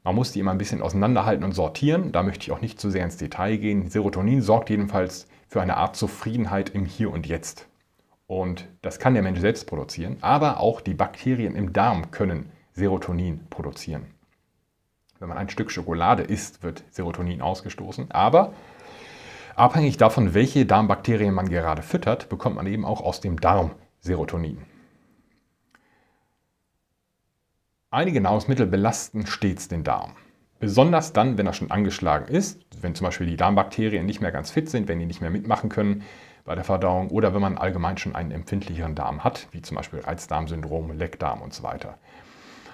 Man 0.05 0.15
muss 0.15 0.31
die 0.31 0.41
immer 0.41 0.53
ein 0.53 0.59
bisschen 0.59 0.83
auseinanderhalten 0.83 1.45
und 1.45 1.53
sortieren. 1.53 2.13
Da 2.13 2.23
möchte 2.23 2.45
ich 2.45 2.53
auch 2.53 2.61
nicht 2.61 2.81
zu 2.81 2.91
sehr 2.91 3.03
ins 3.03 3.17
Detail 3.17 3.57
gehen. 3.57 3.91
Serotonin 3.91 4.41
sorgt 4.41 4.71
jedenfalls 4.71 5.27
für 5.49 5.61
eine 5.61 5.77
Art 5.77 5.97
Zufriedenheit 5.97 6.71
im 6.71 6.85
Hier 6.85 7.13
und 7.13 7.27
Jetzt. 7.27 7.67
Und 8.27 8.69
das 8.83 8.99
kann 8.99 9.15
der 9.15 9.23
Mensch 9.23 9.41
selbst 9.41 9.67
produzieren, 9.67 10.19
aber 10.21 10.61
auch 10.61 10.81
die 10.81 10.95
Bakterien 10.95 11.55
im 11.55 11.73
Darm 11.73 12.11
können 12.11 12.51
Serotonin 12.73 13.47
produzieren. 13.49 14.07
Wenn 15.19 15.29
man 15.29 15.39
ein 15.39 15.49
Stück 15.49 15.71
Schokolade 15.71 16.23
isst, 16.23 16.63
wird 16.63 16.85
Serotonin 16.91 17.41
ausgestoßen, 17.41 18.11
aber 18.11 18.53
abhängig 19.55 19.97
davon, 19.97 20.35
welche 20.35 20.67
Darmbakterien 20.67 21.33
man 21.33 21.49
gerade 21.49 21.83
füttert, 21.83 22.29
bekommt 22.29 22.57
man 22.57 22.67
eben 22.67 22.85
auch 22.85 23.01
aus 23.01 23.21
dem 23.21 23.41
Darm 23.41 23.71
Serotonin. 24.01 24.59
Einige 27.91 28.21
Nahrungsmittel 28.21 28.67
belasten 28.67 29.27
stets 29.27 29.69
den 29.69 29.85
Darm. 29.85 30.13
Besonders 30.59 31.13
dann, 31.13 31.39
wenn 31.39 31.47
er 31.47 31.53
schon 31.53 31.71
angeschlagen 31.71 32.27
ist, 32.29 32.61
wenn 32.83 32.95
zum 32.95 33.07
Beispiel 33.07 33.27
die 33.27 33.37
Darmbakterien 33.37 34.05
nicht 34.05 34.21
mehr 34.21 34.33
ganz 34.33 34.51
fit 34.51 34.69
sind, 34.69 34.89
wenn 34.89 34.99
die 34.99 35.07
nicht 35.07 35.21
mehr 35.21 35.31
mitmachen 35.31 35.71
können, 35.71 36.03
bei 36.47 36.55
der 36.55 36.65
Verdauung 36.65 37.11
oder 37.11 37.35
wenn 37.35 37.43
man 37.43 37.59
allgemein 37.59 37.99
schon 37.99 38.15
einen 38.15 38.31
empfindlicheren 38.31 38.95
Darm 38.95 39.25
hat, 39.25 39.49
wie 39.51 39.61
zum 39.61 39.77
Beispiel 39.77 40.01
Reizdarmsyndrom, 40.01 40.93
Leckdarm 40.93 41.43
und 41.43 41.53
so 41.53 41.63
weiter. 41.63 41.99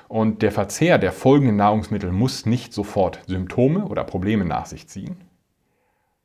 Und 0.09 0.43
der 0.43 0.53
Verzehr 0.53 0.99
der 0.99 1.11
folgenden 1.11 1.57
Nahrungsmittel 1.57 2.13
muss 2.13 2.45
nicht 2.45 2.75
sofort 2.75 3.21
Symptome 3.27 3.87
oder 3.87 4.05
Probleme 4.05 4.45
nach 4.45 4.67
sich 4.67 4.87
ziehen 4.89 5.17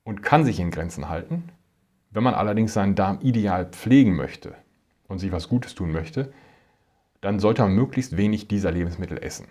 und 0.04 0.22
kann 0.22 0.44
sich 0.44 0.60
in 0.60 0.72
Grenzen 0.72 1.08
halten. 1.08 1.50
Wenn 2.12 2.24
man 2.24 2.34
allerdings 2.34 2.74
seinen 2.74 2.96
Darm 2.96 3.20
ideal 3.22 3.66
pflegen 3.66 4.16
möchte 4.16 4.54
und 5.08 5.20
sich 5.20 5.32
was 5.32 5.48
Gutes 5.48 5.74
tun 5.74 5.94
möchte, 5.94 6.34
dann 7.22 7.40
sollte 7.40 7.62
man 7.62 7.74
möglichst 7.74 8.18
wenig 8.18 8.50
dieser 8.50 8.72
Lebensmittel 8.72 9.18
essen. 9.24 9.48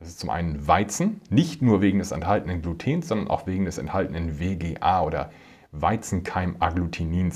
Das 0.00 0.08
ist 0.08 0.18
zum 0.18 0.30
einen 0.30 0.66
Weizen, 0.66 1.20
nicht 1.30 1.62
nur 1.62 1.80
wegen 1.80 2.00
des 2.00 2.10
enthaltenen 2.10 2.60
Glutens, 2.60 3.06
sondern 3.06 3.28
auch 3.28 3.46
wegen 3.46 3.66
des 3.66 3.78
enthaltenen 3.78 4.40
WGA 4.40 5.02
oder 5.02 5.30
Weizenkeimagglutinin. 5.72 7.32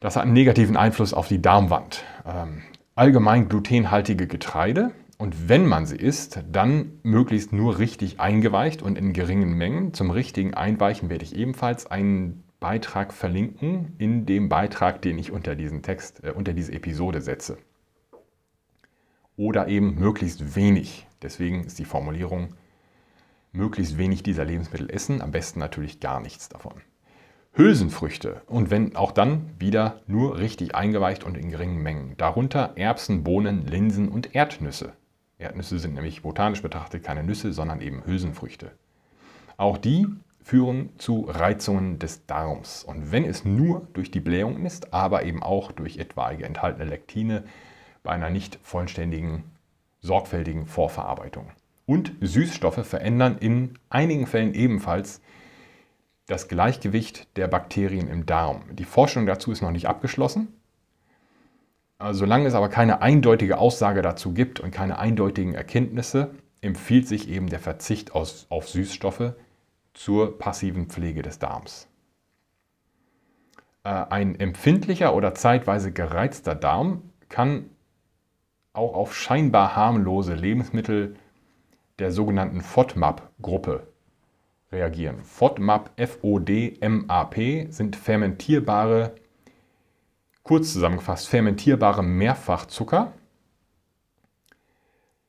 Das 0.00 0.16
hat 0.16 0.24
einen 0.24 0.32
negativen 0.32 0.76
Einfluss 0.76 1.14
auf 1.14 1.28
die 1.28 1.40
Darmwand. 1.42 2.04
Ähm, 2.26 2.62
allgemein 2.94 3.48
glutenhaltige 3.48 4.26
Getreide 4.26 4.92
und 5.18 5.48
wenn 5.48 5.66
man 5.66 5.86
sie 5.86 5.96
isst, 5.96 6.40
dann 6.50 6.98
möglichst 7.02 7.52
nur 7.52 7.78
richtig 7.78 8.20
eingeweicht 8.20 8.82
und 8.82 8.98
in 8.98 9.12
geringen 9.12 9.54
Mengen. 9.54 9.94
Zum 9.94 10.10
richtigen 10.10 10.54
Einweichen 10.54 11.08
werde 11.08 11.24
ich 11.24 11.34
ebenfalls 11.36 11.86
einen 11.86 12.42
Beitrag 12.60 13.12
verlinken 13.12 13.94
in 13.98 14.26
dem 14.26 14.48
Beitrag, 14.48 15.02
den 15.02 15.18
ich 15.18 15.30
unter 15.30 15.54
diesen 15.54 15.82
Text, 15.82 16.24
äh, 16.24 16.30
unter 16.30 16.52
diese 16.52 16.72
Episode 16.72 17.20
setze. 17.20 17.58
Oder 19.36 19.68
eben 19.68 19.94
möglichst 19.96 20.56
wenig. 20.56 21.06
Deswegen 21.22 21.64
ist 21.64 21.78
die 21.78 21.84
Formulierung 21.84 22.54
möglichst 23.54 23.96
wenig 23.96 24.22
dieser 24.22 24.44
Lebensmittel 24.44 24.90
essen, 24.90 25.22
am 25.22 25.30
besten 25.30 25.60
natürlich 25.60 26.00
gar 26.00 26.20
nichts 26.20 26.48
davon. 26.48 26.74
Hülsenfrüchte 27.52 28.42
und 28.46 28.70
wenn 28.70 28.96
auch 28.96 29.12
dann 29.12 29.48
wieder 29.60 30.00
nur 30.08 30.38
richtig 30.38 30.74
eingeweicht 30.74 31.22
und 31.22 31.36
in 31.36 31.50
geringen 31.50 31.82
Mengen. 31.82 32.16
Darunter 32.16 32.72
Erbsen, 32.74 33.22
Bohnen, 33.22 33.66
Linsen 33.66 34.08
und 34.08 34.34
Erdnüsse. 34.34 34.92
Erdnüsse 35.38 35.78
sind 35.78 35.94
nämlich 35.94 36.22
botanisch 36.22 36.62
betrachtet 36.62 37.04
keine 37.04 37.22
Nüsse, 37.22 37.52
sondern 37.52 37.80
eben 37.80 38.04
Hülsenfrüchte. 38.04 38.72
Auch 39.56 39.78
die 39.78 40.08
führen 40.42 40.90
zu 40.98 41.26
Reizungen 41.28 42.00
des 42.00 42.26
Darms. 42.26 42.82
Und 42.82 43.12
wenn 43.12 43.24
es 43.24 43.44
nur 43.44 43.86
durch 43.92 44.10
die 44.10 44.20
Blähung 44.20 44.66
ist, 44.66 44.92
aber 44.92 45.24
eben 45.24 45.42
auch 45.42 45.70
durch 45.70 45.98
etwaige 45.98 46.44
enthaltene 46.44 46.84
Lektine 46.84 47.44
bei 48.02 48.10
einer 48.10 48.30
nicht 48.30 48.58
vollständigen, 48.62 49.44
sorgfältigen 50.00 50.66
Vorverarbeitung. 50.66 51.46
Und 51.86 52.12
Süßstoffe 52.20 52.86
verändern 52.86 53.38
in 53.38 53.78
einigen 53.90 54.26
Fällen 54.26 54.54
ebenfalls 54.54 55.20
das 56.26 56.48
Gleichgewicht 56.48 57.36
der 57.36 57.48
Bakterien 57.48 58.08
im 58.08 58.24
Darm. 58.24 58.62
Die 58.72 58.84
Forschung 58.84 59.26
dazu 59.26 59.52
ist 59.52 59.60
noch 59.60 59.70
nicht 59.70 59.86
abgeschlossen. 59.86 60.48
Also, 61.98 62.20
solange 62.20 62.46
es 62.46 62.54
aber 62.54 62.68
keine 62.68 63.02
eindeutige 63.02 63.58
Aussage 63.58 64.02
dazu 64.02 64.32
gibt 64.32 64.60
und 64.60 64.70
keine 64.70 64.98
eindeutigen 64.98 65.54
Erkenntnisse, 65.54 66.34
empfiehlt 66.60 67.06
sich 67.06 67.28
eben 67.28 67.48
der 67.48 67.60
Verzicht 67.60 68.14
auf, 68.14 68.68
Süßstoffe 68.68 69.34
zur 69.92 70.38
passiven 70.38 70.86
Pflege 70.86 71.22
des 71.22 71.38
Darms. 71.38 71.88
Äh, 73.84 73.90
ein 73.90 74.40
empfindlicher 74.40 75.14
oder 75.14 75.34
zeitweise 75.34 75.92
gereizter 75.92 76.54
Darm 76.54 77.02
kann 77.28 77.70
auch 78.72 78.94
auf 78.94 79.14
scheinbar 79.14 79.76
harmlose 79.76 80.34
Lebensmittel 80.34 81.16
der 81.98 82.10
sogenannten 82.10 82.60
FODMAP-Gruppe 82.60 83.86
reagieren. 84.72 85.22
FODMAP, 85.22 85.90
F-O-D-M-A-P 85.96 87.68
sind 87.70 87.96
fermentierbare, 87.96 89.14
kurz 90.42 90.72
zusammengefasst, 90.72 91.28
fermentierbare 91.28 92.02
Mehrfachzucker 92.02 93.12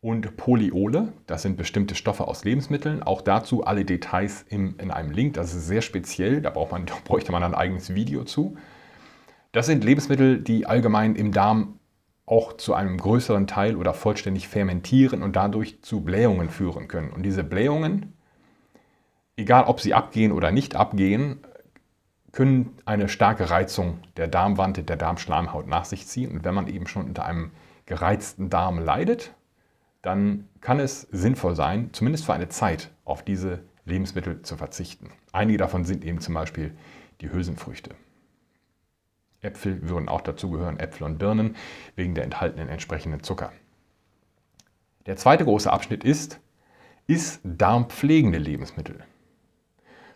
und 0.01 0.37
Polyole, 0.37 1.13
das 1.25 1.41
sind 1.41 1.57
bestimmte 1.57 1.95
Stoffe 1.95 2.27
aus 2.27 2.43
Lebensmitteln. 2.43 3.01
Auch 3.01 3.21
dazu 3.21 3.63
alle 3.63 3.85
Details 3.85 4.45
im, 4.49 4.75
in 4.79 4.91
einem 4.91 5.11
Link, 5.11 5.33
das 5.33 5.55
ist 5.55 5.67
sehr 5.67 5.81
speziell, 5.81 6.41
da 6.41 6.49
braucht 6.51 6.71
man, 6.71 6.85
bräuchte 7.05 7.31
man 7.31 7.43
ein 7.43 7.55
eigenes 7.55 7.95
Video 7.95 8.23
zu. 8.23 8.55
Das 9.51 9.67
sind 9.67 9.83
Lebensmittel, 9.83 10.41
die 10.41 10.65
allgemein 10.65 11.15
im 11.15 11.31
Darm 11.31 11.79
auch 12.25 12.53
zu 12.53 12.73
einem 12.73 12.97
größeren 12.97 13.47
Teil 13.47 13.75
oder 13.75 13.93
vollständig 13.93 14.47
fermentieren 14.47 15.21
und 15.21 15.35
dadurch 15.35 15.81
zu 15.83 16.01
Blähungen 16.01 16.49
führen 16.49 16.87
können. 16.87 17.11
Und 17.11 17.23
diese 17.23 17.43
Blähungen, 17.43 18.13
egal 19.37 19.65
ob 19.65 19.79
sie 19.79 19.93
abgehen 19.93 20.31
oder 20.31 20.51
nicht 20.51 20.75
abgehen, 20.75 21.39
können 22.31 22.77
eine 22.85 23.07
starke 23.07 23.49
Reizung 23.49 23.99
der 24.17 24.27
Darmwand, 24.27 24.89
der 24.89 24.97
Darmschleimhaut 24.97 25.67
nach 25.67 25.85
sich 25.85 26.07
ziehen. 26.07 26.31
Und 26.31 26.43
wenn 26.43 26.53
man 26.53 26.67
eben 26.67 26.87
schon 26.87 27.05
unter 27.05 27.25
einem 27.25 27.51
gereizten 27.85 28.49
Darm 28.49 28.79
leidet, 28.79 29.33
dann 30.01 30.49
kann 30.61 30.79
es 30.79 31.01
sinnvoll 31.11 31.55
sein, 31.55 31.89
zumindest 31.93 32.25
für 32.25 32.33
eine 32.33 32.49
Zeit, 32.49 32.91
auf 33.05 33.23
diese 33.23 33.63
Lebensmittel 33.85 34.41
zu 34.41 34.57
verzichten. 34.57 35.11
Einige 35.31 35.59
davon 35.59 35.85
sind 35.85 36.03
eben 36.03 36.19
zum 36.19 36.33
Beispiel 36.33 36.75
die 37.21 37.31
Hülsenfrüchte. 37.31 37.91
Äpfel 39.41 39.87
würden 39.87 40.09
auch 40.09 40.21
dazu 40.21 40.49
gehören, 40.49 40.79
Äpfel 40.79 41.03
und 41.03 41.17
Birnen, 41.17 41.55
wegen 41.95 42.15
der 42.15 42.23
enthaltenen 42.23 42.69
entsprechenden 42.69 43.23
Zucker. 43.23 43.51
Der 45.05 45.17
zweite 45.17 45.43
große 45.43 45.71
Abschnitt 45.71 46.03
ist, 46.03 46.39
ist 47.07 47.41
darmpflegende 47.43 48.39
Lebensmittel. 48.39 49.03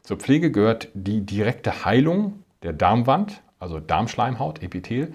Zur 0.02 0.18
Pflege 0.18 0.52
gehört 0.52 0.90
die 0.94 1.26
direkte 1.26 1.86
Heilung 1.86 2.44
der 2.64 2.74
Darmwand, 2.74 3.44
also 3.60 3.80
Darmschleimhaut, 3.80 4.64
Epithel, 4.64 5.14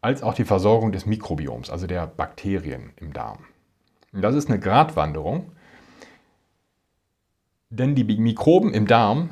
als 0.00 0.22
auch 0.22 0.34
die 0.34 0.44
Versorgung 0.44 0.92
des 0.92 1.06
Mikrobioms, 1.06 1.70
also 1.70 1.86
der 1.86 2.06
Bakterien 2.06 2.92
im 2.96 3.12
Darm. 3.12 3.38
Und 4.12 4.22
das 4.22 4.34
ist 4.34 4.48
eine 4.48 4.60
Gratwanderung, 4.60 5.52
denn 7.70 7.94
die 7.94 8.04
Mikroben 8.04 8.72
im 8.72 8.86
Darm 8.86 9.30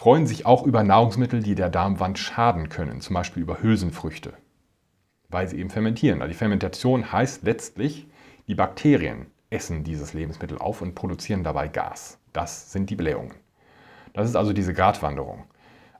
freuen 0.00 0.26
sich 0.26 0.46
auch 0.46 0.62
über 0.62 0.82
Nahrungsmittel, 0.82 1.42
die 1.42 1.54
der 1.54 1.68
Darmwand 1.68 2.18
schaden 2.18 2.70
können, 2.70 3.02
zum 3.02 3.12
Beispiel 3.12 3.42
über 3.42 3.60
Hülsenfrüchte, 3.60 4.32
weil 5.28 5.46
sie 5.46 5.58
eben 5.58 5.68
fermentieren. 5.68 6.22
Also 6.22 6.32
die 6.32 6.38
Fermentation 6.38 7.12
heißt 7.12 7.42
letztlich, 7.42 8.06
die 8.48 8.54
Bakterien 8.54 9.26
essen 9.50 9.84
dieses 9.84 10.14
Lebensmittel 10.14 10.56
auf 10.56 10.80
und 10.80 10.94
produzieren 10.94 11.44
dabei 11.44 11.68
Gas. 11.68 12.16
Das 12.32 12.72
sind 12.72 12.88
die 12.88 12.96
Blähungen. 12.96 13.34
Das 14.14 14.26
ist 14.26 14.36
also 14.36 14.54
diese 14.54 14.72
Gratwanderung. 14.72 15.44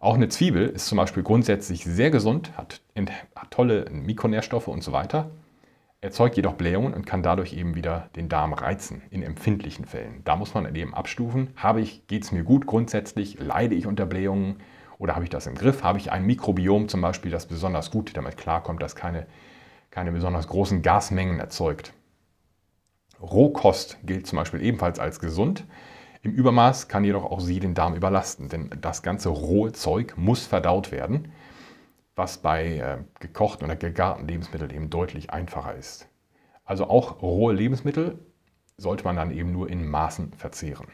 Auch 0.01 0.15
eine 0.15 0.31
Zwiebel 0.31 0.71
ist 0.71 0.87
zum 0.87 0.97
Beispiel 0.97 1.23
grundsätzlich 1.23 1.85
sehr 1.85 2.11
gesund, 2.11 2.57
hat, 2.57 2.81
hat 3.37 3.51
tolle 3.51 3.85
Mikronährstoffe 3.91 4.69
und 4.69 4.83
so 4.83 4.93
weiter 4.93 5.31
erzeugt 6.01 6.37
jedoch 6.37 6.55
Blähungen 6.55 6.95
und 6.95 7.07
kann 7.07 7.23
dadurch 7.23 7.53
eben 7.53 7.75
wieder 7.75 8.09
den 8.17 8.29
Darm 8.29 8.53
reizen 8.53 9.03
in 9.11 9.23
empfindlichen 9.23 9.85
Fällen. 9.85 10.23
Da 10.25 10.37
muss 10.37 10.55
man 10.55 10.75
eben 10.75 10.95
abstufen. 10.95 11.51
Habe 11.57 11.81
ich, 11.81 12.07
geht 12.07 12.25
es 12.25 12.33
mir 12.33 12.43
gut 12.43 12.67
grundsätzlich? 12.67 13.39
Leide 13.39 13.75
ich 13.75 13.87
unter 13.87 14.07
Blähungen? 14.07 14.57
Oder 14.99 15.15
habe 15.15 15.25
ich 15.25 15.31
das 15.31 15.47
im 15.47 15.55
Griff? 15.55 15.83
Habe 15.83 15.99
ich 15.99 16.11
ein 16.11 16.25
Mikrobiom 16.25 16.89
zum 16.89 17.01
Beispiel, 17.01 17.31
das 17.31 17.47
besonders 17.47 17.91
gut 17.91 18.17
damit 18.17 18.37
klarkommt, 18.37 18.83
das 18.83 18.95
keine, 18.97 19.27
keine 19.91 20.13
besonders 20.13 20.49
großen 20.49 20.83
Gasmengen 20.83 21.39
erzeugt? 21.39 21.93
Rohkost 23.21 23.99
gilt 24.05 24.27
zum 24.27 24.39
Beispiel 24.39 24.63
ebenfalls 24.63 24.99
als 24.99 25.21
gesund. 25.21 25.67
Im 26.23 26.33
Übermaß 26.33 26.89
kann 26.89 27.05
jedoch 27.05 27.25
auch 27.25 27.41
sie 27.41 27.61
den 27.61 27.75
Darm 27.75 27.95
überlasten, 27.95 28.49
denn 28.49 28.71
das 28.81 29.03
ganze 29.03 29.29
rohe 29.29 29.73
Zeug 29.73 30.15
muss 30.17 30.47
verdaut 30.47 30.93
werden 30.93 31.31
was 32.21 32.37
bei 32.37 32.77
äh, 32.77 32.99
gekochten 33.19 33.65
oder 33.65 33.77
gegarten 33.77 34.29
Lebensmitteln 34.29 34.71
eben 34.71 34.91
deutlich 34.91 35.31
einfacher 35.31 35.75
ist. 35.75 36.07
Also 36.67 36.85
auch 36.85 37.23
rohe 37.23 37.55
Lebensmittel 37.55 38.19
sollte 38.77 39.05
man 39.05 39.17
dann 39.17 39.31
eben 39.31 39.53
nur 39.53 39.71
in 39.71 39.89
Maßen 39.89 40.35
verzehren. 40.35 40.89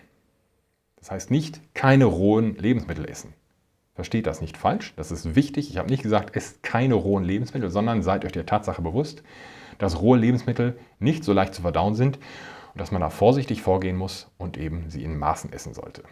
Das 0.95 1.11
heißt 1.11 1.33
nicht 1.33 1.61
keine 1.75 2.05
rohen 2.05 2.55
Lebensmittel 2.55 3.11
essen. 3.11 3.35
Versteht 3.97 4.29
das 4.29 4.41
nicht 4.41 4.57
falsch, 4.57 4.95
das 4.95 5.11
ist 5.11 5.35
wichtig. 5.35 5.69
Ich 5.69 5.79
habe 5.79 5.91
nicht 5.91 6.05
gesagt, 6.05 6.37
esst 6.37 6.63
keine 6.63 6.95
rohen 6.95 7.25
Lebensmittel, 7.25 7.71
sondern 7.71 8.03
seid 8.03 8.25
euch 8.25 8.33
der 8.33 8.47
Tatsache 8.47 8.81
bewusst, 8.81 9.25
dass 9.79 10.01
rohe 10.01 10.19
Lebensmittel 10.19 10.79
nicht 11.01 11.25
so 11.25 11.33
leicht 11.33 11.55
zu 11.55 11.63
verdauen 11.63 11.97
sind 11.97 12.19
und 12.73 12.81
dass 12.81 12.93
man 12.93 13.01
da 13.01 13.11
vorsichtig 13.11 13.63
vorgehen 13.63 13.97
muss 13.97 14.31
und 14.39 14.57
eben 14.59 14.91
sie 14.91 15.03
in 15.03 15.19
Maßen 15.19 15.53
essen 15.53 15.75
sollte. 15.75 16.05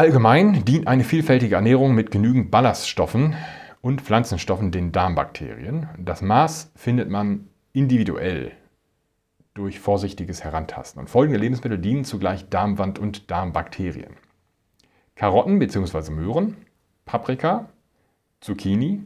Allgemein 0.00 0.64
dient 0.64 0.86
eine 0.86 1.04
vielfältige 1.04 1.56
Ernährung 1.56 1.94
mit 1.94 2.10
genügend 2.10 2.50
Ballaststoffen 2.50 3.36
und 3.82 4.00
Pflanzenstoffen 4.00 4.70
den 4.70 4.92
Darmbakterien. 4.92 5.90
Das 5.98 6.22
Maß 6.22 6.72
findet 6.74 7.10
man 7.10 7.48
individuell 7.74 8.52
durch 9.52 9.78
vorsichtiges 9.78 10.42
Herantasten. 10.42 11.02
Und 11.02 11.10
folgende 11.10 11.38
Lebensmittel 11.38 11.76
dienen 11.76 12.06
zugleich 12.06 12.48
Darmwand 12.48 12.98
und 12.98 13.30
Darmbakterien. 13.30 14.14
Karotten 15.16 15.58
bzw. 15.58 16.10
Möhren, 16.12 16.56
Paprika, 17.04 17.68
Zucchini, 18.40 19.02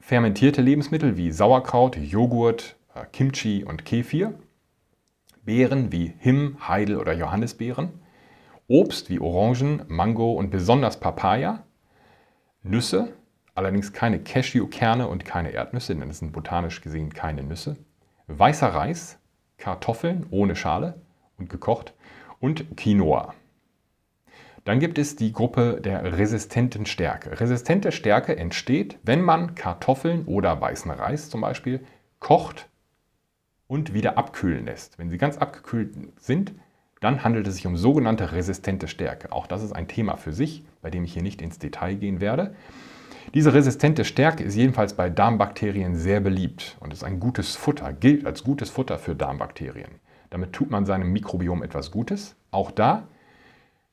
fermentierte 0.00 0.62
Lebensmittel 0.62 1.18
wie 1.18 1.30
Sauerkraut, 1.30 1.98
Joghurt, 1.98 2.76
äh, 2.94 3.04
Kimchi 3.12 3.64
und 3.64 3.84
Kefir, 3.84 4.32
Beeren 5.44 5.92
wie 5.92 6.14
Him, 6.20 6.56
Heidel 6.66 6.96
oder 6.96 7.12
Johannisbeeren, 7.12 8.05
Obst 8.68 9.10
wie 9.10 9.20
Orangen, 9.20 9.82
Mango 9.88 10.32
und 10.32 10.50
besonders 10.50 10.98
Papaya, 10.98 11.62
Nüsse, 12.62 13.12
allerdings 13.54 13.92
keine 13.92 14.18
Cashewkerne 14.18 15.06
und 15.08 15.24
keine 15.24 15.50
Erdnüsse, 15.50 15.94
denn 15.94 16.08
das 16.08 16.18
sind 16.18 16.32
botanisch 16.32 16.80
gesehen 16.80 17.12
keine 17.12 17.42
Nüsse, 17.42 17.76
weißer 18.26 18.68
Reis, 18.68 19.18
Kartoffeln 19.56 20.26
ohne 20.30 20.56
Schale 20.56 21.00
und 21.38 21.48
gekocht 21.48 21.94
und 22.40 22.76
Quinoa. 22.76 23.34
Dann 24.64 24.80
gibt 24.80 24.98
es 24.98 25.14
die 25.14 25.32
Gruppe 25.32 25.80
der 25.80 26.18
resistenten 26.18 26.86
Stärke. 26.86 27.38
Resistente 27.38 27.92
Stärke 27.92 28.36
entsteht, 28.36 28.98
wenn 29.04 29.22
man 29.22 29.54
Kartoffeln 29.54 30.24
oder 30.26 30.60
weißen 30.60 30.90
Reis 30.90 31.30
zum 31.30 31.40
Beispiel 31.40 31.86
kocht 32.18 32.68
und 33.68 33.94
wieder 33.94 34.18
abkühlen 34.18 34.64
lässt. 34.64 34.98
Wenn 34.98 35.08
sie 35.08 35.18
ganz 35.18 35.38
abgekühlt 35.38 35.94
sind, 36.18 36.52
dann 37.06 37.22
handelt 37.22 37.46
es 37.46 37.54
sich 37.54 37.66
um 37.68 37.76
sogenannte 37.76 38.32
resistente 38.32 38.88
Stärke. 38.88 39.30
Auch 39.30 39.46
das 39.46 39.62
ist 39.62 39.70
ein 39.70 39.86
Thema 39.86 40.16
für 40.16 40.32
sich, 40.32 40.64
bei 40.82 40.90
dem 40.90 41.04
ich 41.04 41.12
hier 41.12 41.22
nicht 41.22 41.40
ins 41.40 41.60
Detail 41.60 41.94
gehen 41.94 42.20
werde. 42.20 42.56
Diese 43.32 43.54
resistente 43.54 44.04
Stärke 44.04 44.42
ist 44.42 44.56
jedenfalls 44.56 44.94
bei 44.94 45.08
Darmbakterien 45.08 45.94
sehr 45.94 46.18
beliebt 46.20 46.76
und 46.80 46.92
ist 46.92 47.04
ein 47.04 47.20
gutes 47.20 47.54
Futter, 47.54 47.92
gilt 47.92 48.26
als 48.26 48.42
gutes 48.42 48.70
Futter 48.70 48.98
für 48.98 49.14
Darmbakterien. 49.14 50.00
Damit 50.30 50.52
tut 50.52 50.70
man 50.70 50.84
seinem 50.84 51.12
Mikrobiom 51.12 51.62
etwas 51.62 51.92
Gutes. 51.92 52.34
Auch 52.50 52.72
da 52.72 53.06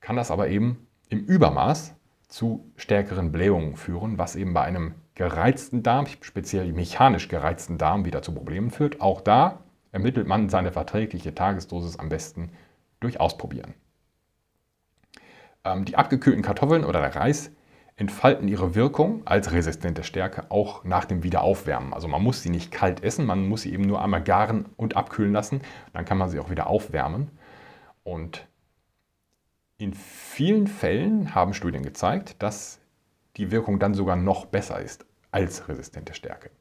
kann 0.02 0.16
das 0.16 0.32
aber 0.32 0.48
eben 0.48 0.88
im 1.10 1.20
Übermaß 1.20 1.94
zu 2.28 2.72
stärkeren 2.78 3.32
Blähungen 3.32 3.76
führen, 3.76 4.18
was 4.18 4.36
eben 4.36 4.56
bei 4.56 4.64
einem 4.64 4.96
gereizten 5.14 5.84
Darm, 5.84 6.08
speziell 6.22 6.74
mechanisch 6.74 7.28
gereizten 7.28 7.78
Darm, 7.78 8.06
wieder 8.06 8.24
zu 8.24 8.34
Problemen 8.34 8.72
führt. 8.72 9.02
Auch 9.02 9.22
da 9.22 9.60
ermittelt 9.92 10.28
man 10.28 10.50
seine 10.50 10.72
verträgliche 10.72 11.36
Tagesdosis 11.36 12.00
am 12.00 12.10
besten 12.10 12.50
durch 13.04 13.20
Ausprobieren. 13.20 13.74
Ähm, 15.64 15.86
die 15.86 15.96
abgekühlten 15.96 16.44
Kartoffeln 16.44 16.84
oder 16.84 17.02
der 17.02 17.16
Reis 17.16 17.52
entfalten 17.96 18.48
ihre 18.48 18.74
Wirkung 18.76 19.26
als 19.26 19.52
resistente 19.52 20.04
Stärke 20.04 20.50
auch 20.50 20.84
nach 20.84 21.06
dem 21.06 21.24
Wiederaufwärmen. 21.24 21.94
Also 21.94 22.08
man 22.08 22.24
muss 22.24 22.42
sie 22.42 22.50
nicht 22.50 22.72
kalt 22.72 23.04
essen, 23.04 23.26
man 23.26 23.48
muss 23.48 23.62
sie 23.62 23.74
eben 23.74 23.84
nur 23.84 24.02
einmal 24.02 24.24
garen 24.24 24.66
und 24.78 24.96
abkühlen 24.98 25.32
lassen. 25.32 25.62
Dann 25.94 26.06
kann 26.06 26.18
man 26.18 26.30
sie 26.30 26.40
auch 26.40 26.50
wieder 26.50 26.68
aufwärmen. 26.68 27.30
Und 28.04 28.48
in 29.78 29.94
vielen 29.94 30.68
Fällen 30.68 31.36
haben 31.36 31.54
Studien 31.54 31.84
gezeigt, 31.84 32.42
dass 32.42 32.80
die 33.38 33.52
Wirkung 33.52 33.80
dann 33.80 33.94
sogar 33.94 34.16
noch 34.16 34.46
besser 34.46 34.80
ist 34.80 35.06
als 35.32 35.68
resistente 35.68 36.14
Stärke. 36.14 36.52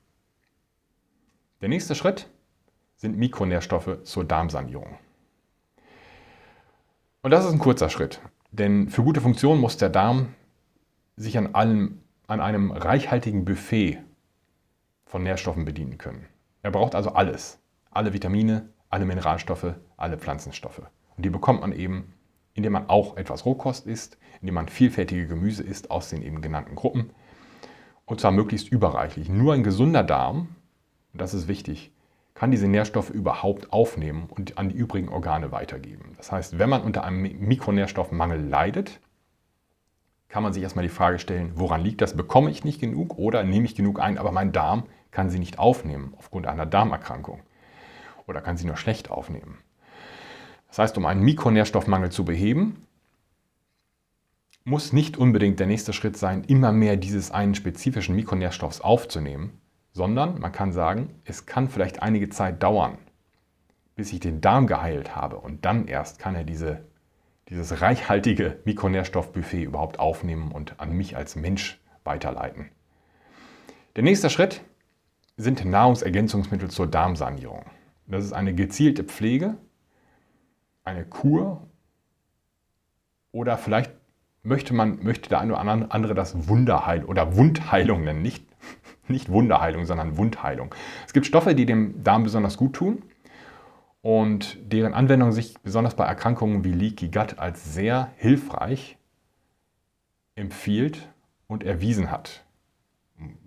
Der 1.60 1.68
nächste 1.68 1.94
Schritt 1.94 2.28
sind 2.96 3.16
Mikronährstoffe 3.16 4.02
zur 4.04 4.24
Darmsanierung. 4.24 4.98
Und 7.24 7.30
das 7.30 7.44
ist 7.44 7.52
ein 7.52 7.60
kurzer 7.60 7.88
Schritt, 7.88 8.20
denn 8.50 8.88
für 8.88 9.04
gute 9.04 9.20
Funktion 9.20 9.60
muss 9.60 9.76
der 9.76 9.90
Darm 9.90 10.34
sich 11.14 11.38
an, 11.38 11.54
allem, 11.54 12.00
an 12.26 12.40
einem 12.40 12.72
reichhaltigen 12.72 13.44
Buffet 13.44 13.98
von 15.06 15.22
Nährstoffen 15.22 15.64
bedienen 15.64 15.98
können. 15.98 16.26
Er 16.62 16.72
braucht 16.72 16.96
also 16.96 17.12
alles, 17.12 17.60
alle 17.92 18.12
Vitamine, 18.12 18.68
alle 18.90 19.04
Mineralstoffe, 19.04 19.74
alle 19.96 20.18
Pflanzenstoffe. 20.18 20.82
Und 21.16 21.24
die 21.24 21.30
bekommt 21.30 21.60
man 21.60 21.72
eben, 21.72 22.12
indem 22.54 22.72
man 22.72 22.88
auch 22.88 23.16
etwas 23.16 23.46
Rohkost 23.46 23.86
isst, 23.86 24.18
indem 24.40 24.56
man 24.56 24.68
vielfältige 24.68 25.28
Gemüse 25.28 25.62
isst 25.62 25.92
aus 25.92 26.10
den 26.10 26.22
eben 26.22 26.42
genannten 26.42 26.74
Gruppen. 26.74 27.10
Und 28.04 28.20
zwar 28.20 28.32
möglichst 28.32 28.68
überreichlich. 28.72 29.28
Nur 29.28 29.54
ein 29.54 29.62
gesunder 29.62 30.02
Darm, 30.02 30.48
und 31.12 31.20
das 31.20 31.34
ist 31.34 31.46
wichtig, 31.46 31.92
kann 32.34 32.50
diese 32.50 32.68
Nährstoffe 32.68 33.10
überhaupt 33.10 33.72
aufnehmen 33.72 34.28
und 34.28 34.58
an 34.58 34.68
die 34.68 34.76
übrigen 34.76 35.08
Organe 35.08 35.52
weitergeben. 35.52 36.14
Das 36.16 36.32
heißt, 36.32 36.58
wenn 36.58 36.70
man 36.70 36.82
unter 36.82 37.04
einem 37.04 37.22
Mikronährstoffmangel 37.22 38.40
leidet, 38.40 39.00
kann 40.28 40.42
man 40.42 40.52
sich 40.52 40.62
erstmal 40.62 40.84
die 40.84 40.88
Frage 40.88 41.18
stellen, 41.18 41.52
woran 41.56 41.82
liegt 41.82 42.00
das? 42.00 42.16
Bekomme 42.16 42.50
ich 42.50 42.64
nicht 42.64 42.80
genug 42.80 43.18
oder 43.18 43.44
nehme 43.44 43.66
ich 43.66 43.74
genug 43.74 44.00
ein, 44.00 44.16
aber 44.16 44.32
mein 44.32 44.52
Darm 44.52 44.84
kann 45.10 45.28
sie 45.28 45.38
nicht 45.38 45.58
aufnehmen 45.58 46.14
aufgrund 46.16 46.46
einer 46.46 46.64
Darmerkrankung 46.64 47.42
oder 48.26 48.40
kann 48.40 48.56
sie 48.56 48.66
nur 48.66 48.78
schlecht 48.78 49.10
aufnehmen. 49.10 49.58
Das 50.68 50.78
heißt, 50.78 50.96
um 50.96 51.04
einen 51.04 51.20
Mikronährstoffmangel 51.20 52.10
zu 52.10 52.24
beheben, 52.24 52.86
muss 54.64 54.92
nicht 54.92 55.18
unbedingt 55.18 55.60
der 55.60 55.66
nächste 55.66 55.92
Schritt 55.92 56.16
sein, 56.16 56.44
immer 56.44 56.72
mehr 56.72 56.96
dieses 56.96 57.30
einen 57.30 57.54
spezifischen 57.54 58.16
Mikronährstoffs 58.16 58.80
aufzunehmen, 58.80 59.60
sondern 59.92 60.40
man 60.40 60.52
kann 60.52 60.72
sagen, 60.72 61.20
es 61.24 61.46
kann 61.46 61.68
vielleicht 61.68 62.02
einige 62.02 62.30
Zeit 62.30 62.62
dauern, 62.62 62.98
bis 63.94 64.12
ich 64.12 64.20
den 64.20 64.40
Darm 64.40 64.66
geheilt 64.66 65.14
habe 65.14 65.36
und 65.36 65.64
dann 65.64 65.86
erst 65.86 66.18
kann 66.18 66.34
er 66.34 66.44
diese, 66.44 66.84
dieses 67.48 67.80
reichhaltige 67.80 68.58
Mikronährstoffbuffet 68.64 69.64
überhaupt 69.64 69.98
aufnehmen 69.98 70.50
und 70.50 70.80
an 70.80 70.92
mich 70.92 71.16
als 71.16 71.36
Mensch 71.36 71.80
weiterleiten. 72.04 72.70
Der 73.96 74.02
nächste 74.02 74.30
Schritt 74.30 74.62
sind 75.36 75.64
Nahrungsergänzungsmittel 75.64 76.70
zur 76.70 76.86
Darmsanierung. 76.86 77.66
Das 78.06 78.24
ist 78.24 78.32
eine 78.32 78.54
gezielte 78.54 79.04
Pflege, 79.04 79.56
eine 80.84 81.04
Kur 81.04 81.66
oder 83.30 83.56
vielleicht 83.56 83.92
möchte 84.42 84.74
man 84.74 85.02
möchte 85.02 85.28
der 85.28 85.40
eine 85.40 85.52
oder 85.52 85.60
andere 85.60 86.14
das 86.14 86.48
Wunderheil 86.48 87.04
oder 87.04 87.36
Wundheilung 87.36 88.04
nennen, 88.04 88.22
nicht 88.22 88.44
nicht 89.08 89.30
Wunderheilung, 89.30 89.84
sondern 89.84 90.16
Wundheilung. 90.16 90.74
Es 91.06 91.12
gibt 91.12 91.26
Stoffe, 91.26 91.54
die 91.54 91.66
dem 91.66 92.02
Darm 92.02 92.24
besonders 92.24 92.56
gut 92.56 92.74
tun 92.74 93.02
und 94.00 94.58
deren 94.62 94.94
Anwendung 94.94 95.32
sich 95.32 95.58
besonders 95.62 95.94
bei 95.94 96.04
Erkrankungen 96.04 96.64
wie 96.64 96.72
Leaky 96.72 97.08
Gut 97.08 97.38
als 97.38 97.72
sehr 97.72 98.10
hilfreich 98.16 98.98
empfiehlt 100.34 101.08
und 101.46 101.64
erwiesen 101.64 102.10
hat. 102.10 102.44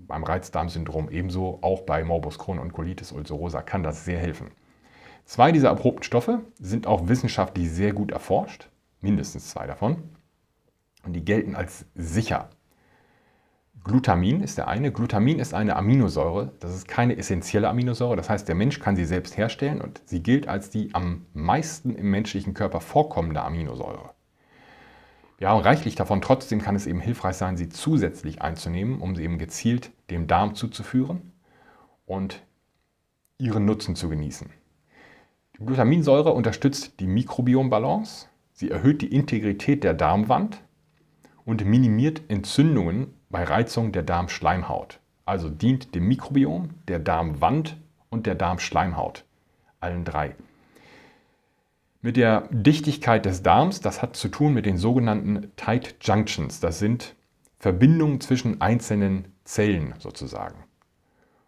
Beim 0.08 0.24
Reizdarmsyndrom 0.24 1.10
ebenso, 1.10 1.60
auch 1.62 1.82
bei 1.82 2.04
Morbus 2.04 2.38
Crohn 2.38 2.60
und 2.60 2.74
Colitis 2.74 3.12
ulcerosa 3.12 3.62
kann 3.62 3.84
das 3.84 4.06
sehr 4.06 4.20
helfen. 4.20 4.52
Zwei 5.26 5.52
dieser 5.52 5.70
erprobten 5.70 6.04
Stoffe 6.04 6.41
sind 6.60 6.86
auch 6.86 7.08
wissenschaftlich 7.08 7.72
sehr 7.72 7.94
gut 7.94 8.12
erforscht, 8.12 8.70
mindestens 9.02 9.50
zwei 9.50 9.65
davon, 9.65 10.04
und 11.04 11.13
die 11.13 11.26
gelten 11.26 11.56
als 11.56 11.86
sicher 11.96 12.50
Glutamin 13.86 14.41
ist 14.41 14.58
der 14.58 14.67
eine. 14.67 14.91
Glutamin 14.91 15.38
ist 15.38 15.54
eine 15.54 15.76
Aminosäure. 15.76 16.52
Das 16.60 16.74
ist 16.74 16.88
keine 16.88 17.17
essentielle 17.17 17.69
Aminosäure. 17.69 18.15
Das 18.15 18.32
heißt, 18.32 18.48
der 18.48 18.56
Mensch 18.56 18.80
kann 18.80 18.95
sie 18.95 19.06
selbst 19.06 19.38
herstellen 19.38 19.80
und 19.80 20.02
sie 20.06 20.24
gilt 20.24 20.48
als 20.48 20.71
die 20.71 20.89
am 20.93 21.28
meisten 21.34 21.93
im 21.93 22.10
menschlichen 22.10 22.56
Körper 22.56 22.82
vorkommende 22.82 23.43
Aminosäure. 23.43 24.10
Wir 25.38 25.50
haben 25.50 25.62
reichlich 25.62 25.93
davon. 25.93 26.24
Trotzdem 26.24 26.63
kann 26.63 26.76
es 26.76 26.88
eben 26.88 27.00
hilfreich 27.00 27.36
sein, 27.36 27.58
sie 27.58 27.69
zusätzlich 27.69 28.41
einzunehmen, 28.41 29.02
um 29.02 29.15
sie 29.15 29.24
eben 29.24 29.38
gezielt 29.38 29.91
dem 30.10 30.26
Darm 30.26 30.56
zuzuführen 30.56 31.34
und 32.08 32.41
ihren 33.38 33.65
Nutzen 33.65 33.95
zu 33.95 34.10
genießen. 34.10 34.50
Die 35.60 35.63
Glutaminsäure 35.63 36.34
unterstützt 36.34 37.00
die 37.00 37.08
Mikrobiombalance. 37.08 38.30
Sie 38.52 38.71
erhöht 38.71 39.04
die 39.04 39.13
Integrität 39.13 39.84
der 39.84 39.93
Darmwand 39.93 40.63
und 41.45 41.63
minimiert 41.65 42.24
Entzündungen 42.30 43.13
bei 43.29 43.43
Reizung 43.43 43.91
der 43.91 44.03
Darmschleimhaut. 44.03 44.99
Also 45.25 45.49
dient 45.49 45.95
dem 45.95 46.07
Mikrobiom, 46.07 46.69
der 46.88 46.99
Darmwand 46.99 47.77
und 48.09 48.27
der 48.27 48.35
Darmschleimhaut. 48.35 49.25
Allen 49.79 50.05
drei. 50.05 50.35
Mit 52.01 52.17
der 52.17 52.47
Dichtigkeit 52.51 53.25
des 53.25 53.41
Darms, 53.41 53.81
das 53.81 54.01
hat 54.01 54.15
zu 54.15 54.27
tun 54.27 54.53
mit 54.53 54.65
den 54.65 54.77
sogenannten 54.77 55.51
Tight 55.55 55.95
Junctions. 56.01 56.59
Das 56.59 56.77
sind 56.77 57.15
Verbindungen 57.57 58.21
zwischen 58.21 58.61
einzelnen 58.61 59.33
Zellen 59.43 59.95
sozusagen. 59.97 60.63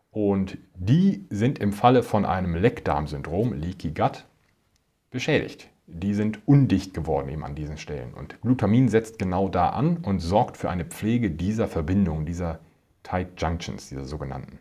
Und 0.09 0.57
die 0.73 1.27
sind 1.29 1.59
im 1.59 1.73
Falle 1.73 2.01
von 2.01 2.25
einem 2.25 2.55
Leckdarmsyndrom, 2.55 3.53
Leaky 3.53 3.91
Gut, 3.91 4.25
beschädigt. 5.11 5.69
Die 5.87 6.13
sind 6.13 6.45
undicht 6.45 6.93
geworden 6.93 7.29
eben 7.29 7.45
an 7.45 7.55
diesen 7.55 7.77
Stellen. 7.77 8.13
Und 8.13 8.41
Glutamin 8.41 8.89
setzt 8.89 9.17
genau 9.19 9.47
da 9.47 9.69
an 9.69 9.97
und 9.97 10.19
sorgt 10.19 10.57
für 10.57 10.69
eine 10.69 10.83
Pflege 10.83 11.31
dieser 11.31 11.67
Verbindungen, 11.67 12.25
dieser 12.25 12.59
Tight 13.03 13.41
Junctions, 13.41 13.87
dieser 13.87 14.03
sogenannten, 14.03 14.59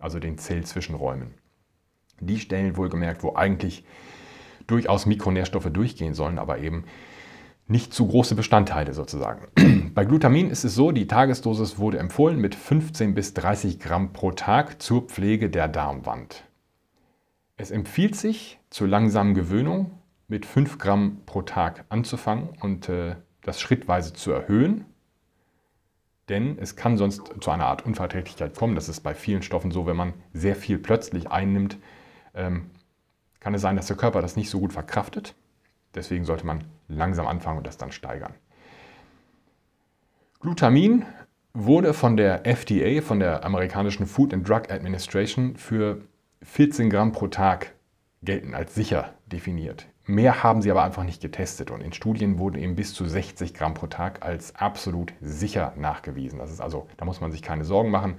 also 0.00 0.18
den 0.18 0.36
Zellzwischenräumen. 0.36 1.34
Die 2.20 2.40
Stellen 2.40 2.76
wohlgemerkt, 2.76 3.22
wo 3.22 3.36
eigentlich 3.36 3.84
durchaus 4.66 5.06
Mikronährstoffe 5.06 5.70
durchgehen 5.72 6.14
sollen, 6.14 6.40
aber 6.40 6.58
eben 6.58 6.84
nicht 7.68 7.94
zu 7.94 8.08
große 8.08 8.34
Bestandteile 8.34 8.94
sozusagen. 8.94 9.92
Bei 9.94 10.04
Glutamin 10.04 10.50
ist 10.50 10.64
es 10.64 10.74
so, 10.74 10.90
die 10.90 11.06
Tagesdosis 11.06 11.78
wurde 11.78 11.98
empfohlen 11.98 12.40
mit 12.40 12.56
15 12.56 13.14
bis 13.14 13.34
30 13.34 13.78
Gramm 13.78 14.12
pro 14.12 14.32
Tag 14.32 14.82
zur 14.82 15.02
Pflege 15.02 15.50
der 15.50 15.68
Darmwand. 15.68 16.44
Es 17.56 17.70
empfiehlt 17.70 18.16
sich 18.16 18.58
zur 18.70 18.88
langsamen 18.88 19.34
Gewöhnung 19.34 19.90
mit 20.28 20.46
5 20.46 20.78
Gramm 20.78 21.22
pro 21.26 21.42
Tag 21.42 21.84
anzufangen 21.88 22.50
und 22.60 22.88
äh, 22.88 23.16
das 23.42 23.60
schrittweise 23.60 24.12
zu 24.12 24.30
erhöhen, 24.30 24.84
denn 26.28 26.58
es 26.58 26.76
kann 26.76 26.98
sonst 26.98 27.32
zu 27.40 27.50
einer 27.50 27.66
Art 27.66 27.84
Unverträglichkeit 27.86 28.54
kommen. 28.54 28.74
Das 28.74 28.88
ist 28.88 29.00
bei 29.00 29.14
vielen 29.14 29.42
Stoffen 29.42 29.70
so, 29.70 29.86
wenn 29.86 29.96
man 29.96 30.12
sehr 30.34 30.54
viel 30.54 30.78
plötzlich 30.78 31.30
einnimmt, 31.30 31.78
ähm, 32.34 32.70
kann 33.40 33.54
es 33.54 33.62
sein, 33.62 33.76
dass 33.76 33.86
der 33.86 33.96
Körper 33.96 34.20
das 34.20 34.36
nicht 34.36 34.50
so 34.50 34.60
gut 34.60 34.72
verkraftet. 34.72 35.34
Deswegen 35.94 36.24
sollte 36.24 36.46
man 36.46 36.64
langsam 36.88 37.26
anfangen 37.26 37.58
und 37.58 37.66
das 37.66 37.78
dann 37.78 37.92
steigern. 37.92 38.34
Glutamin 40.40 41.06
wurde 41.54 41.94
von 41.94 42.16
der 42.16 42.46
FDA, 42.46 43.00
von 43.00 43.20
der 43.20 43.44
amerikanischen 43.44 44.06
Food 44.06 44.34
and 44.34 44.46
Drug 44.46 44.70
Administration, 44.70 45.56
für 45.56 46.02
14 46.42 46.90
Gramm 46.90 47.12
pro 47.12 47.28
Tag 47.28 47.74
gelten 48.22 48.54
als 48.54 48.74
sicher 48.74 49.14
definiert. 49.26 49.86
Mehr 50.08 50.42
haben 50.42 50.62
sie 50.62 50.70
aber 50.70 50.84
einfach 50.84 51.04
nicht 51.04 51.20
getestet 51.20 51.70
und 51.70 51.82
in 51.82 51.92
Studien 51.92 52.38
wurden 52.38 52.56
eben 52.56 52.74
bis 52.76 52.94
zu 52.94 53.04
60 53.04 53.52
Gramm 53.52 53.74
pro 53.74 53.88
Tag 53.88 54.24
als 54.24 54.56
absolut 54.56 55.12
sicher 55.20 55.74
nachgewiesen. 55.76 56.38
Das 56.38 56.50
ist 56.50 56.62
also, 56.62 56.88
da 56.96 57.04
muss 57.04 57.20
man 57.20 57.30
sich 57.30 57.42
keine 57.42 57.66
Sorgen 57.66 57.90
machen. 57.90 58.14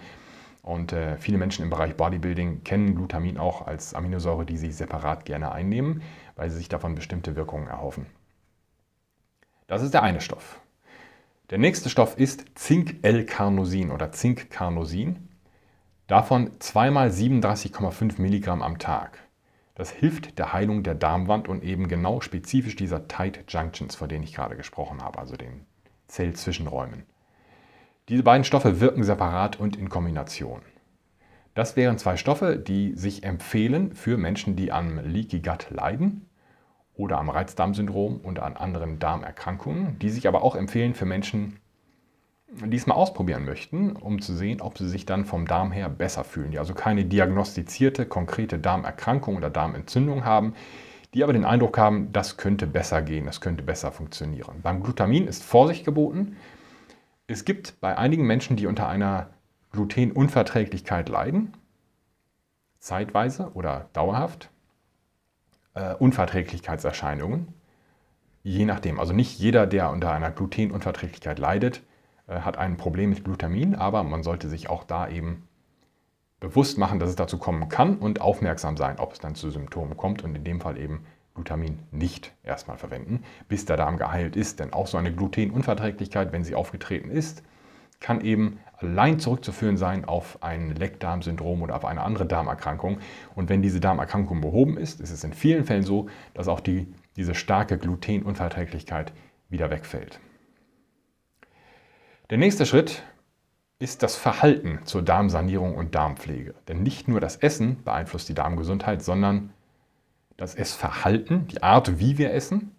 Und 0.61 0.93
äh, 0.93 1.17
viele 1.17 1.39
Menschen 1.39 1.63
im 1.63 1.71
Bereich 1.71 1.97
Bodybuilding 1.97 2.63
kennen 2.63 2.93
Glutamin 2.93 3.39
auch 3.39 3.65
als 3.65 3.95
Aminosäure, 3.95 4.45
die 4.45 4.57
sie 4.57 4.71
separat 4.71 5.25
gerne 5.25 5.51
einnehmen, 5.51 6.03
weil 6.35 6.51
sie 6.51 6.57
sich 6.57 6.69
davon 6.69 6.93
bestimmte 6.93 7.35
Wirkungen 7.35 7.65
erhoffen. 7.65 8.05
Das 9.65 9.81
ist 9.81 9.95
der 9.95 10.03
eine 10.03 10.21
Stoff. 10.21 10.59
Der 11.49 11.57
nächste 11.57 11.89
Stoff 11.89 12.19
ist 12.19 12.45
Zink-L-Carnosin 12.53 13.89
oder 13.89 14.11
Zink-Carnosin. 14.11 15.27
Davon 16.05 16.51
zweimal 16.59 17.09
37,5 17.09 18.21
Milligramm 18.21 18.61
am 18.61 18.77
Tag. 18.77 19.28
Das 19.79 19.91
hilft 19.91 20.37
der 20.37 20.51
Heilung 20.51 20.83
der 20.83 20.93
Darmwand 20.93 21.47
und 21.47 21.63
eben 21.63 21.87
genau 21.87 22.19
spezifisch 22.19 22.75
dieser 22.75 23.07
Tight 23.07 23.45
Junctions, 23.47 23.95
von 23.95 24.09
denen 24.09 24.25
ich 24.25 24.33
gerade 24.33 24.57
gesprochen 24.57 25.01
habe, 25.01 25.17
also 25.19 25.37
den 25.37 25.65
Zellzwischenräumen. 26.09 27.03
Diese 28.09 28.23
beiden 28.23 28.43
Stoffe 28.43 28.81
wirken 28.81 29.03
separat 29.03 29.57
und 29.57 29.77
in 29.77 29.87
Kombination. 29.87 30.63
Das 31.55 31.77
wären 31.77 31.97
zwei 31.97 32.17
Stoffe, 32.17 32.57
die 32.57 32.93
sich 32.97 33.23
empfehlen 33.23 33.93
für 33.93 34.17
Menschen, 34.17 34.57
die 34.57 34.73
am 34.73 34.99
Leaky 34.99 35.39
Gut 35.39 35.67
leiden 35.69 36.27
oder 36.93 37.17
am 37.17 37.29
Reizdarmsyndrom 37.29 38.17
und 38.17 38.39
an 38.39 38.57
anderen 38.57 38.99
Darmerkrankungen, 38.99 39.97
die 39.99 40.09
sich 40.09 40.27
aber 40.27 40.43
auch 40.43 40.57
empfehlen 40.57 40.93
für 40.93 41.05
Menschen, 41.05 41.57
die 42.51 42.77
es 42.77 42.87
mal 42.87 42.95
ausprobieren 42.95 43.45
möchten, 43.45 43.95
um 43.95 44.21
zu 44.21 44.33
sehen, 44.33 44.61
ob 44.61 44.77
sie 44.77 44.87
sich 44.87 45.05
dann 45.05 45.25
vom 45.25 45.45
Darm 45.45 45.71
her 45.71 45.89
besser 45.89 46.23
fühlen, 46.23 46.51
die 46.51 46.59
also 46.59 46.73
keine 46.73 47.05
diagnostizierte, 47.05 48.05
konkrete 48.05 48.57
Darmerkrankung 48.59 49.37
oder 49.37 49.49
Darmentzündung 49.49 50.25
haben, 50.25 50.53
die 51.13 51.23
aber 51.23 51.33
den 51.33 51.45
Eindruck 51.45 51.77
haben, 51.77 52.11
das 52.11 52.37
könnte 52.37 52.67
besser 52.67 53.01
gehen, 53.01 53.25
das 53.25 53.41
könnte 53.41 53.63
besser 53.63 53.91
funktionieren. 53.91 54.61
Beim 54.61 54.81
Glutamin 54.81 55.27
ist 55.27 55.43
Vorsicht 55.43 55.85
geboten, 55.85 56.37
es 57.27 57.45
gibt 57.45 57.79
bei 57.79 57.95
einigen 57.97 58.25
Menschen, 58.25 58.57
die 58.57 58.65
unter 58.65 58.87
einer 58.87 59.29
Glutenunverträglichkeit 59.71 61.09
leiden, 61.09 61.53
zeitweise 62.79 63.51
oder 63.53 63.89
dauerhaft, 63.93 64.49
äh, 65.75 65.93
Unverträglichkeitserscheinungen. 65.93 67.53
Je 68.41 68.65
nachdem. 68.65 68.99
Also 68.99 69.13
nicht 69.13 69.37
jeder, 69.37 69.67
der 69.67 69.91
unter 69.91 70.11
einer 70.11 70.31
Glutenunverträglichkeit 70.31 71.37
leidet, 71.37 71.83
hat 72.29 72.57
ein 72.57 72.77
Problem 72.77 73.09
mit 73.09 73.23
Glutamin, 73.23 73.75
aber 73.75 74.03
man 74.03 74.23
sollte 74.23 74.49
sich 74.49 74.69
auch 74.69 74.83
da 74.83 75.09
eben 75.09 75.47
bewusst 76.39 76.77
machen, 76.77 76.99
dass 76.99 77.09
es 77.09 77.15
dazu 77.15 77.37
kommen 77.37 77.69
kann 77.69 77.97
und 77.97 78.21
aufmerksam 78.21 78.77
sein, 78.77 78.99
ob 78.99 79.13
es 79.13 79.19
dann 79.19 79.35
zu 79.35 79.49
Symptomen 79.49 79.97
kommt 79.97 80.23
und 80.23 80.35
in 80.35 80.43
dem 80.43 80.61
Fall 80.61 80.77
eben 80.77 81.03
Glutamin 81.35 81.79
nicht 81.91 82.33
erstmal 82.43 82.77
verwenden, 82.77 83.23
bis 83.47 83.65
der 83.65 83.77
Darm 83.77 83.97
geheilt 83.97 84.35
ist. 84.35 84.59
Denn 84.59 84.73
auch 84.73 84.87
so 84.87 84.97
eine 84.97 85.13
Glutenunverträglichkeit, 85.13 86.31
wenn 86.31 86.43
sie 86.43 86.55
aufgetreten 86.55 87.09
ist, 87.09 87.43
kann 87.99 88.21
eben 88.21 88.59
allein 88.77 89.19
zurückzuführen 89.19 89.75
sein 89.75 90.05
auf 90.05 90.41
ein 90.41 90.73
Leckdarmsyndrom 90.75 91.61
oder 91.61 91.75
auf 91.75 91.85
eine 91.85 92.01
andere 92.01 92.25
Darmerkrankung. 92.25 92.99
Und 93.35 93.49
wenn 93.49 93.61
diese 93.61 93.81
Darmerkrankung 93.81 94.39
behoben 94.39 94.77
ist, 94.77 95.01
ist 95.01 95.11
es 95.11 95.23
in 95.23 95.33
vielen 95.33 95.65
Fällen 95.65 95.83
so, 95.83 96.07
dass 96.33 96.47
auch 96.47 96.61
die, 96.61 96.93
diese 97.17 97.35
starke 97.35 97.77
Glutenunverträglichkeit 97.77 99.11
wieder 99.49 99.69
wegfällt. 99.69 100.19
Der 102.29 102.37
nächste 102.37 102.67
Schritt 102.67 103.01
ist 103.79 104.03
das 104.03 104.15
Verhalten 104.15 104.81
zur 104.85 105.01
Darmsanierung 105.01 105.75
und 105.75 105.95
Darmpflege. 105.95 106.53
Denn 106.67 106.83
nicht 106.83 107.07
nur 107.07 107.19
das 107.19 107.37
Essen 107.37 107.83
beeinflusst 107.83 108.29
die 108.29 108.35
Darmgesundheit, 108.35 109.01
sondern 109.01 109.51
das 110.37 110.53
Essverhalten, 110.53 111.47
die 111.47 111.63
Art, 111.63 111.99
wie 111.99 112.19
wir 112.19 112.31
essen, 112.31 112.75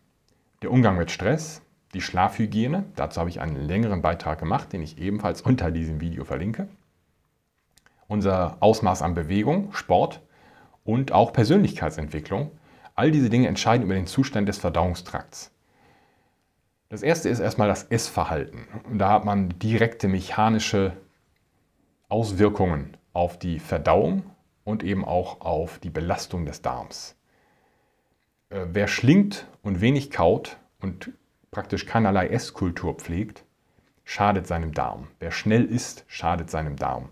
der 0.63 0.71
Umgang 0.71 0.97
mit 0.97 1.11
Stress, 1.11 1.63
die 1.95 2.01
Schlafhygiene. 2.01 2.85
Dazu 2.95 3.19
habe 3.19 3.29
ich 3.29 3.41
einen 3.41 3.57
längeren 3.57 4.03
Beitrag 4.03 4.39
gemacht, 4.39 4.73
den 4.73 4.83
ich 4.83 4.99
ebenfalls 4.99 5.43
unter 5.43 5.73
diesem 5.73 6.01
Video 6.01 6.25
verlinke. 6.25 6.69
Unser 8.07 8.57
Ausmaß 8.61 9.03
an 9.03 9.15
Bewegung, 9.15 9.73
Sport 9.73 10.21
und 10.85 11.11
auch 11.11 11.33
Persönlichkeitsentwicklung. 11.33 12.53
All 12.95 13.11
diese 13.11 13.31
Dinge 13.31 13.49
entscheiden 13.49 13.85
über 13.85 13.95
den 13.95 14.07
Zustand 14.07 14.49
des 14.49 14.59
Verdauungstrakts. 14.59 15.51
Das 16.91 17.03
erste 17.03 17.29
ist 17.29 17.39
erstmal 17.39 17.69
das 17.69 17.85
Essverhalten. 17.85 18.67
Da 18.93 19.13
hat 19.13 19.25
man 19.25 19.49
direkte 19.61 20.09
mechanische 20.09 20.97
Auswirkungen 22.09 22.97
auf 23.13 23.39
die 23.39 23.61
Verdauung 23.61 24.25
und 24.65 24.83
eben 24.83 25.05
auch 25.05 25.41
auf 25.41 25.79
die 25.79 25.89
Belastung 25.89 26.47
des 26.47 26.63
Darms. 26.63 27.17
Äh, 28.49 28.67
wer 28.73 28.89
schlingt 28.89 29.47
und 29.63 29.81
wenig 29.81 30.11
kaut 30.11 30.59
und 30.81 31.13
praktisch 31.53 31.87
keinerlei 31.87 32.27
Esskultur 32.27 32.95
pflegt, 32.95 33.45
schadet 34.03 34.49
seinem 34.49 34.75
Darm. 34.75 35.07
Wer 35.21 35.31
schnell 35.31 35.67
isst, 35.67 36.05
schadet 36.09 36.51
seinem 36.51 36.75
Darm. 36.75 37.11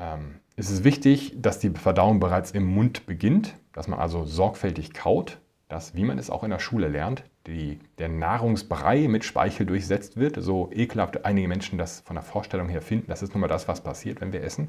Ähm, 0.00 0.40
es 0.56 0.68
ist 0.68 0.82
wichtig, 0.82 1.36
dass 1.36 1.60
die 1.60 1.70
Verdauung 1.70 2.18
bereits 2.18 2.50
im 2.50 2.64
Mund 2.64 3.06
beginnt, 3.06 3.54
dass 3.72 3.86
man 3.86 4.00
also 4.00 4.24
sorgfältig 4.24 4.92
kaut, 4.94 5.38
dass, 5.72 5.94
wie 5.94 6.04
man 6.04 6.18
es 6.18 6.30
auch 6.30 6.44
in 6.44 6.50
der 6.50 6.58
Schule 6.58 6.88
lernt, 6.88 7.24
die, 7.46 7.80
der 7.98 8.08
Nahrungsbrei 8.08 9.08
mit 9.08 9.24
Speichel 9.24 9.66
durchsetzt 9.66 10.16
wird. 10.16 10.36
So 10.38 10.70
ekelhaft 10.72 11.24
einige 11.24 11.48
Menschen 11.48 11.78
das 11.78 12.00
von 12.00 12.14
der 12.14 12.22
Vorstellung 12.22 12.68
her 12.68 12.82
finden. 12.82 13.06
Das 13.08 13.22
ist 13.22 13.34
nun 13.34 13.40
mal 13.40 13.48
das, 13.48 13.68
was 13.68 13.80
passiert, 13.80 14.20
wenn 14.20 14.32
wir 14.32 14.44
essen 14.44 14.68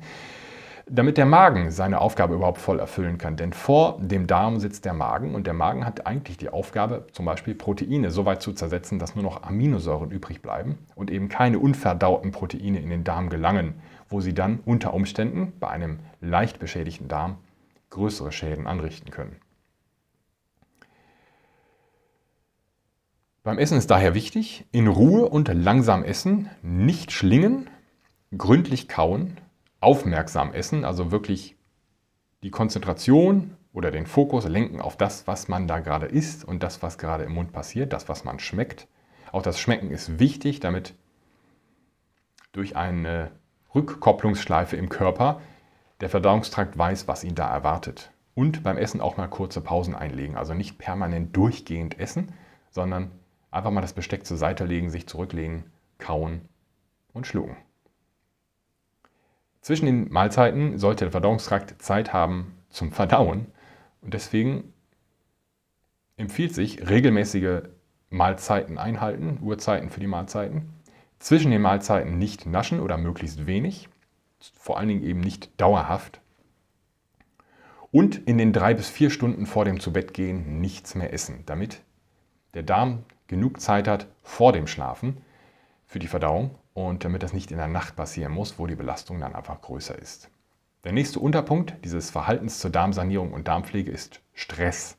damit 0.85 1.17
der 1.17 1.25
Magen 1.25 1.71
seine 1.71 2.01
Aufgabe 2.01 2.35
überhaupt 2.35 2.57
voll 2.57 2.79
erfüllen 2.79 3.17
kann. 3.17 3.37
Denn 3.37 3.53
vor 3.53 3.97
dem 4.01 4.27
Darm 4.27 4.59
sitzt 4.59 4.85
der 4.85 4.93
Magen 4.93 5.33
und 5.33 5.47
der 5.47 5.53
Magen 5.53 5.85
hat 5.85 6.05
eigentlich 6.05 6.37
die 6.37 6.49
Aufgabe, 6.49 7.07
zum 7.13 7.25
Beispiel 7.25 7.55
Proteine 7.55 8.11
so 8.11 8.25
weit 8.25 8.41
zu 8.41 8.53
zersetzen, 8.53 8.99
dass 8.99 9.15
nur 9.15 9.23
noch 9.23 9.43
Aminosäuren 9.43 10.11
übrig 10.11 10.41
bleiben 10.41 10.77
und 10.95 11.09
eben 11.09 11.29
keine 11.29 11.59
unverdauten 11.59 12.31
Proteine 12.31 12.81
in 12.81 12.89
den 12.89 13.03
Darm 13.03 13.29
gelangen, 13.29 13.75
wo 14.09 14.19
sie 14.19 14.33
dann 14.33 14.59
unter 14.65 14.93
Umständen 14.93 15.53
bei 15.59 15.69
einem 15.69 15.99
leicht 16.19 16.59
beschädigten 16.59 17.07
Darm 17.07 17.37
größere 17.89 18.31
Schäden 18.31 18.67
anrichten 18.67 19.11
können. 19.11 19.37
Beim 23.43 23.59
Essen 23.59 23.77
ist 23.77 23.91
daher 23.91 24.13
wichtig, 24.13 24.65
in 24.71 24.87
Ruhe 24.87 25.27
und 25.27 25.49
langsam 25.49 26.05
essen, 26.05 26.49
nicht 26.61 27.11
schlingen, 27.11 27.69
gründlich 28.37 28.87
kauen, 28.87 29.37
aufmerksam 29.81 30.53
essen, 30.53 30.85
also 30.85 31.11
wirklich 31.11 31.57
die 32.41 32.51
Konzentration 32.51 33.57
oder 33.73 33.91
den 33.91 34.05
Fokus 34.05 34.47
lenken 34.47 34.79
auf 34.79 34.95
das, 34.95 35.27
was 35.27 35.49
man 35.49 35.67
da 35.67 35.79
gerade 35.79 36.05
isst 36.05 36.45
und 36.45 36.63
das, 36.63 36.81
was 36.81 36.97
gerade 36.97 37.25
im 37.25 37.33
Mund 37.33 37.51
passiert, 37.51 37.91
das, 37.91 38.07
was 38.07 38.23
man 38.23 38.39
schmeckt. 38.39 38.87
Auch 39.33 39.41
das 39.41 39.59
Schmecken 39.59 39.91
ist 39.91 40.19
wichtig, 40.19 40.61
damit 40.61 40.95
durch 42.53 42.77
eine 42.77 43.31
Rückkopplungsschleife 43.75 44.77
im 44.77 44.87
Körper 44.87 45.41
der 45.99 46.09
Verdauungstrakt 46.09 46.77
weiß, 46.77 47.09
was 47.09 47.25
ihn 47.25 47.35
da 47.35 47.51
erwartet. 47.51 48.11
Und 48.35 48.63
beim 48.63 48.77
Essen 48.77 49.01
auch 49.01 49.17
mal 49.17 49.27
kurze 49.27 49.59
Pausen 49.59 49.95
einlegen. 49.95 50.37
Also 50.37 50.53
nicht 50.53 50.77
permanent 50.77 51.35
durchgehend 51.35 51.99
essen, 51.99 52.31
sondern 52.69 53.11
einfach 53.53 53.71
mal 53.71 53.81
das 53.81 53.93
Besteck 53.93 54.25
zur 54.25 54.37
Seite 54.37 54.65
legen, 54.65 54.89
sich 54.89 55.07
zurücklegen, 55.07 55.65
kauen 55.97 56.41
und 57.13 57.27
schlucken. 57.27 57.55
Zwischen 59.61 59.85
den 59.85 60.11
Mahlzeiten 60.11 60.77
sollte 60.77 61.05
der 61.05 61.11
Verdauungstrakt 61.11 61.81
Zeit 61.81 62.11
haben 62.11 62.57
zum 62.69 62.91
Verdauen 62.91 63.47
und 64.01 64.13
deswegen 64.13 64.73
empfiehlt 66.17 66.53
sich 66.53 66.89
regelmäßige 66.89 67.61
Mahlzeiten 68.09 68.77
einhalten, 68.77 69.39
Uhrzeiten 69.41 69.89
für 69.89 69.99
die 69.99 70.07
Mahlzeiten. 70.07 70.73
Zwischen 71.19 71.51
den 71.51 71.61
Mahlzeiten 71.61 72.17
nicht 72.17 72.45
naschen 72.45 72.81
oder 72.81 72.97
möglichst 72.97 73.47
wenig, 73.47 73.87
vor 74.53 74.77
allen 74.77 74.89
Dingen 74.89 75.03
eben 75.03 75.21
nicht 75.21 75.49
dauerhaft. 75.59 76.19
Und 77.91 78.17
in 78.27 78.37
den 78.37 78.51
drei 78.51 78.73
bis 78.73 78.89
vier 78.89 79.09
Stunden 79.09 79.45
vor 79.45 79.65
dem 79.65 79.79
Zubettgehen 79.79 80.59
nichts 80.59 80.95
mehr 80.95 81.13
essen, 81.13 81.43
damit 81.45 81.81
der 82.53 82.63
Darm 82.63 83.05
genug 83.27 83.61
Zeit 83.61 83.87
hat 83.87 84.07
vor 84.21 84.53
dem 84.53 84.67
Schlafen 84.67 85.17
für 85.85 85.99
die 85.99 86.07
Verdauung 86.07 86.51
und 86.73 87.05
damit 87.05 87.23
das 87.23 87.33
nicht 87.33 87.51
in 87.51 87.57
der 87.57 87.67
Nacht 87.67 87.95
passieren 87.95 88.33
muss, 88.33 88.57
wo 88.59 88.67
die 88.67 88.75
Belastung 88.75 89.19
dann 89.19 89.35
einfach 89.35 89.61
größer 89.61 89.97
ist. 89.97 90.29
Der 90.83 90.91
nächste 90.91 91.19
Unterpunkt 91.19 91.75
dieses 91.85 92.09
Verhaltens 92.09 92.59
zur 92.59 92.71
Darmsanierung 92.71 93.31
und 93.31 93.47
Darmpflege 93.47 93.91
ist 93.91 94.21
Stress. 94.33 94.97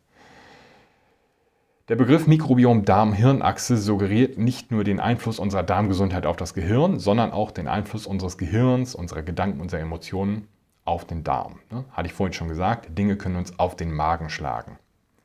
Der 1.88 1.96
Begriff 1.96 2.26
Mikrobiom-Darm-Hirnachse 2.26 3.76
suggeriert 3.76 4.38
nicht 4.38 4.70
nur 4.70 4.84
den 4.84 5.00
Einfluss 5.00 5.38
unserer 5.38 5.62
Darmgesundheit 5.62 6.24
auf 6.24 6.36
das 6.36 6.54
Gehirn, 6.54 6.98
sondern 6.98 7.30
auch 7.30 7.50
den 7.50 7.68
Einfluss 7.68 8.06
unseres 8.06 8.38
Gehirns, 8.38 8.94
unserer 8.94 9.22
Gedanken, 9.22 9.60
unserer 9.60 9.82
Emotionen 9.82 10.48
auf 10.86 11.04
den 11.04 11.24
Darm. 11.24 11.60
Ne? 11.70 11.84
Hatte 11.90 12.06
ich 12.06 12.14
vorhin 12.14 12.32
schon 12.32 12.48
gesagt, 12.48 12.96
Dinge 12.96 13.16
können 13.16 13.36
uns 13.36 13.58
auf 13.58 13.76
den 13.76 13.92
Magen 13.92 14.30
schlagen. 14.30 14.78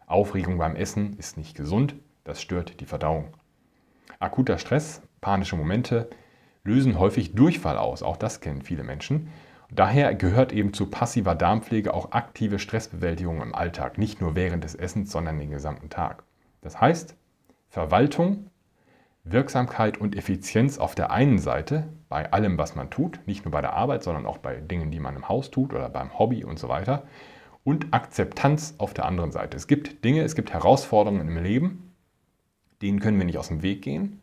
Aufregung 0.06 0.58
beim 0.58 0.76
Essen 0.76 1.18
ist 1.18 1.38
nicht 1.38 1.56
gesund, 1.56 1.96
das 2.30 2.42
stört 2.42 2.80
die 2.80 2.86
Verdauung. 2.86 3.34
Akuter 4.20 4.58
Stress, 4.58 5.02
panische 5.20 5.56
Momente 5.56 6.10
lösen 6.64 7.00
häufig 7.00 7.34
Durchfall 7.34 7.78
aus, 7.78 8.04
auch 8.04 8.18
das 8.18 8.40
kennen 8.40 8.62
viele 8.62 8.84
Menschen. 8.84 9.30
Daher 9.72 10.16
gehört 10.16 10.52
eben 10.52 10.74
zu 10.74 10.88
passiver 10.88 11.36
Darmpflege 11.36 11.94
auch 11.94 12.12
aktive 12.12 12.60
Stressbewältigung 12.60 13.42
im 13.42 13.54
Alltag, 13.54 13.98
nicht 13.98 14.22
nur 14.22 14.36
während 14.36 14.64
des 14.64 14.76
Essens, 14.76 15.12
sondern 15.12 15.40
den 15.40 15.52
gesamten 15.52 15.90
Tag. 15.90 16.24
Das 16.62 16.80
heißt, 16.80 17.16
Verwaltung, 17.70 18.50
Wirksamkeit 19.24 19.98
und 19.98 20.16
Effizienz 20.16 20.80
auf 20.80 20.96
der 20.96 21.12
einen 21.12 21.40
Seite 21.40 21.88
bei 22.10 22.32
allem, 22.32 22.58
was 22.58 22.76
man 22.76 22.90
tut, 22.90 23.20
nicht 23.26 23.46
nur 23.46 23.52
bei 23.52 23.62
der 23.62 23.74
Arbeit, 23.74 24.04
sondern 24.04 24.26
auch 24.26 24.40
bei 24.40 24.56
Dingen, 24.56 24.92
die 24.92 25.00
man 25.00 25.16
im 25.16 25.30
Haus 25.30 25.52
tut 25.52 25.74
oder 25.74 25.90
beim 25.90 26.18
Hobby 26.18 26.44
und 26.44 26.58
so 26.58 26.68
weiter. 26.68 27.04
Und 27.64 27.94
Akzeptanz 27.94 28.76
auf 28.78 28.94
der 28.94 29.06
anderen 29.06 29.32
Seite. 29.32 29.56
Es 29.56 29.68
gibt 29.68 30.04
Dinge, 30.04 30.24
es 30.24 30.36
gibt 30.36 30.52
Herausforderungen 30.52 31.28
im 31.28 31.44
Leben, 31.44 31.89
denen 32.82 33.00
können 33.00 33.18
wir 33.18 33.26
nicht 33.26 33.38
aus 33.38 33.50
dem 33.50 33.62
Weg 33.62 33.82
gehen. 33.82 34.22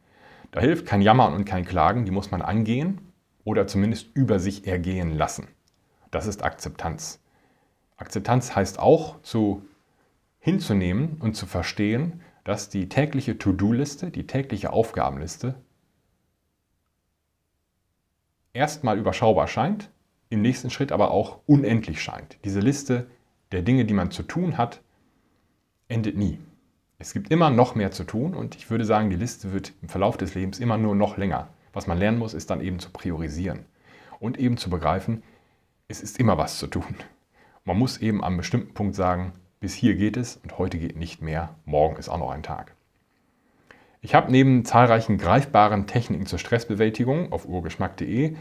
Da 0.51 0.61
hilft 0.61 0.87
kein 0.87 1.03
Jammern 1.03 1.35
und 1.35 1.45
kein 1.45 1.64
Klagen, 1.64 2.05
die 2.05 2.11
muss 2.11 2.31
man 2.31 2.42
angehen 2.42 3.01
oder 3.45 3.66
zumindest 3.66 4.09
über 4.14 4.38
sich 4.38 4.66
ergehen 4.66 5.16
lassen. 5.16 5.49
Das 6.11 6.27
ist 6.27 6.42
Akzeptanz. 6.42 7.21
Akzeptanz 7.97 8.55
heißt 8.55 8.79
auch 8.79 9.21
zu 9.23 9.62
hinzunehmen 10.38 11.16
und 11.21 11.35
zu 11.35 11.47
verstehen, 11.47 12.21
dass 12.45 12.69
die 12.69 12.88
tägliche 12.88 13.38
To-Do-Liste, 13.38 14.11
die 14.11 14.27
tägliche 14.27 14.73
Aufgabenliste 14.73 15.57
erstmal 18.53 18.99
überschaubar 18.99 19.49
scheint, 19.49 19.90
im 20.29 20.42
nächsten 20.42 20.71
Schritt 20.71 20.92
aber 20.92 21.11
auch 21.11 21.40
unendlich 21.47 22.01
scheint. 22.03 22.38
Diese 22.45 22.61
Liste 22.61 23.09
der 23.53 23.62
Dinge, 23.62 23.85
die 23.85 23.95
man 23.95 24.11
zu 24.11 24.23
tun 24.23 24.59
hat, 24.59 24.83
endet 25.88 26.16
nie. 26.16 26.38
Es 26.99 27.13
gibt 27.13 27.31
immer 27.31 27.51
noch 27.51 27.75
mehr 27.75 27.91
zu 27.91 28.05
tun 28.05 28.35
und 28.35 28.55
ich 28.57 28.71
würde 28.71 28.85
sagen, 28.85 29.11
die 29.11 29.17
Liste 29.17 29.53
wird 29.53 29.73
im 29.83 29.89
Verlauf 29.89 30.17
des 30.17 30.35
Lebens 30.35 30.59
immer 30.59 30.79
nur 30.79 30.95
noch 30.95 31.19
länger. 31.19 31.49
Was 31.73 31.87
man 31.87 31.99
lernen 31.99 32.19
muss, 32.19 32.33
ist 32.33 32.49
dann 32.49 32.63
eben 32.63 32.79
zu 32.79 32.91
priorisieren 32.91 33.67
und 34.19 34.39
eben 34.39 34.57
zu 34.57 34.71
begreifen, 34.71 35.23
es 35.89 36.01
ist 36.01 36.19
immer 36.19 36.39
was 36.39 36.59
zu 36.59 36.67
tun. 36.67 36.97
Man 37.65 37.79
muss 37.79 37.99
eben 37.99 38.25
am 38.25 38.39
bestimmten 38.39 38.73
Punkt 38.73 38.95
sagen, 38.95 39.33
bis 39.61 39.75
hier 39.75 39.95
geht 39.95 40.17
es 40.17 40.37
und 40.37 40.59
heute 40.59 40.79
geht 40.79 40.97
nicht 40.97 41.21
mehr, 41.21 41.55
morgen 41.65 41.97
ist 41.97 42.09
auch 42.09 42.19
noch 42.19 42.31
ein 42.31 42.43
Tag. 42.43 42.75
Ich 44.01 44.15
habe 44.15 44.31
neben 44.31 44.65
zahlreichen 44.65 45.19
greifbaren 45.19 45.87
Techniken 45.87 46.27
zur 46.27 46.39
Stressbewältigung 46.39 47.33
auf 47.33 47.47
urgeschmack.de 47.47 48.37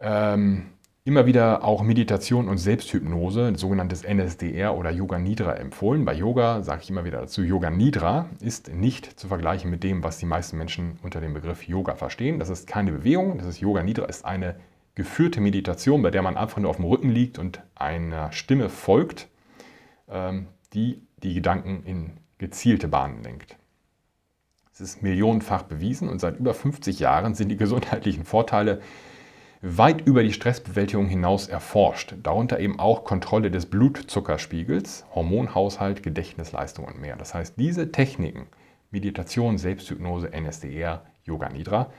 ähm, 0.00 0.66
immer 1.04 1.26
wieder 1.26 1.64
auch 1.64 1.82
Meditation 1.82 2.48
und 2.48 2.58
Selbsthypnose, 2.58 3.52
sogenanntes 3.56 4.04
NSDR 4.04 4.76
oder 4.76 4.90
Yoga 4.90 5.18
Nidra 5.18 5.54
empfohlen. 5.54 6.04
Bei 6.04 6.14
Yoga 6.14 6.62
sage 6.62 6.82
ich 6.82 6.90
immer 6.90 7.04
wieder 7.04 7.20
dazu, 7.20 7.42
Yoga 7.42 7.70
Nidra 7.70 8.28
ist 8.40 8.72
nicht 8.72 9.18
zu 9.18 9.26
vergleichen 9.26 9.70
mit 9.70 9.82
dem, 9.82 10.04
was 10.04 10.18
die 10.18 10.26
meisten 10.26 10.58
Menschen 10.58 10.98
unter 11.02 11.20
dem 11.20 11.34
Begriff 11.34 11.66
Yoga 11.66 11.96
verstehen. 11.96 12.38
Das 12.38 12.50
ist 12.50 12.66
keine 12.66 12.92
Bewegung, 12.92 13.38
das 13.38 13.48
ist 13.48 13.60
Yoga 13.60 13.82
Nidra 13.82 14.04
ist 14.04 14.24
eine 14.24 14.56
geführte 14.94 15.40
Meditation, 15.40 16.02
bei 16.02 16.10
der 16.10 16.22
man 16.22 16.36
einfach 16.36 16.58
nur 16.58 16.70
auf 16.70 16.76
dem 16.76 16.84
Rücken 16.84 17.10
liegt 17.10 17.38
und 17.38 17.62
einer 17.74 18.30
Stimme 18.30 18.68
folgt 18.68 19.28
ähm, 20.08 20.46
die 20.72 21.02
die 21.22 21.34
Gedanken 21.34 21.82
in 21.84 22.12
gezielte 22.38 22.88
Bahnen 22.88 23.22
lenkt. 23.22 23.56
Es 24.72 24.80
ist 24.80 25.02
millionenfach 25.02 25.62
bewiesen 25.62 26.08
und 26.08 26.20
seit 26.20 26.38
über 26.38 26.54
50 26.54 26.98
Jahren 26.98 27.34
sind 27.34 27.48
die 27.48 27.56
gesundheitlichen 27.56 28.24
Vorteile 28.24 28.80
weit 29.62 30.04
über 30.06 30.24
die 30.24 30.32
Stressbewältigung 30.32 31.06
hinaus 31.06 31.46
erforscht, 31.46 32.16
darunter 32.20 32.58
eben 32.58 32.80
auch 32.80 33.04
Kontrolle 33.04 33.50
des 33.50 33.66
Blutzuckerspiegels, 33.66 35.06
Hormonhaushalt, 35.14 36.02
Gedächtnisleistung 36.02 36.84
und 36.84 37.00
mehr. 37.00 37.14
Das 37.14 37.32
heißt, 37.32 37.54
diese 37.56 37.92
Techniken, 37.92 38.48
Meditation, 38.90 39.58
Selbsthypnose, 39.58 40.32
NSDR, 40.32 41.06
Yoga 41.24 41.48
Nidra, 41.48 41.92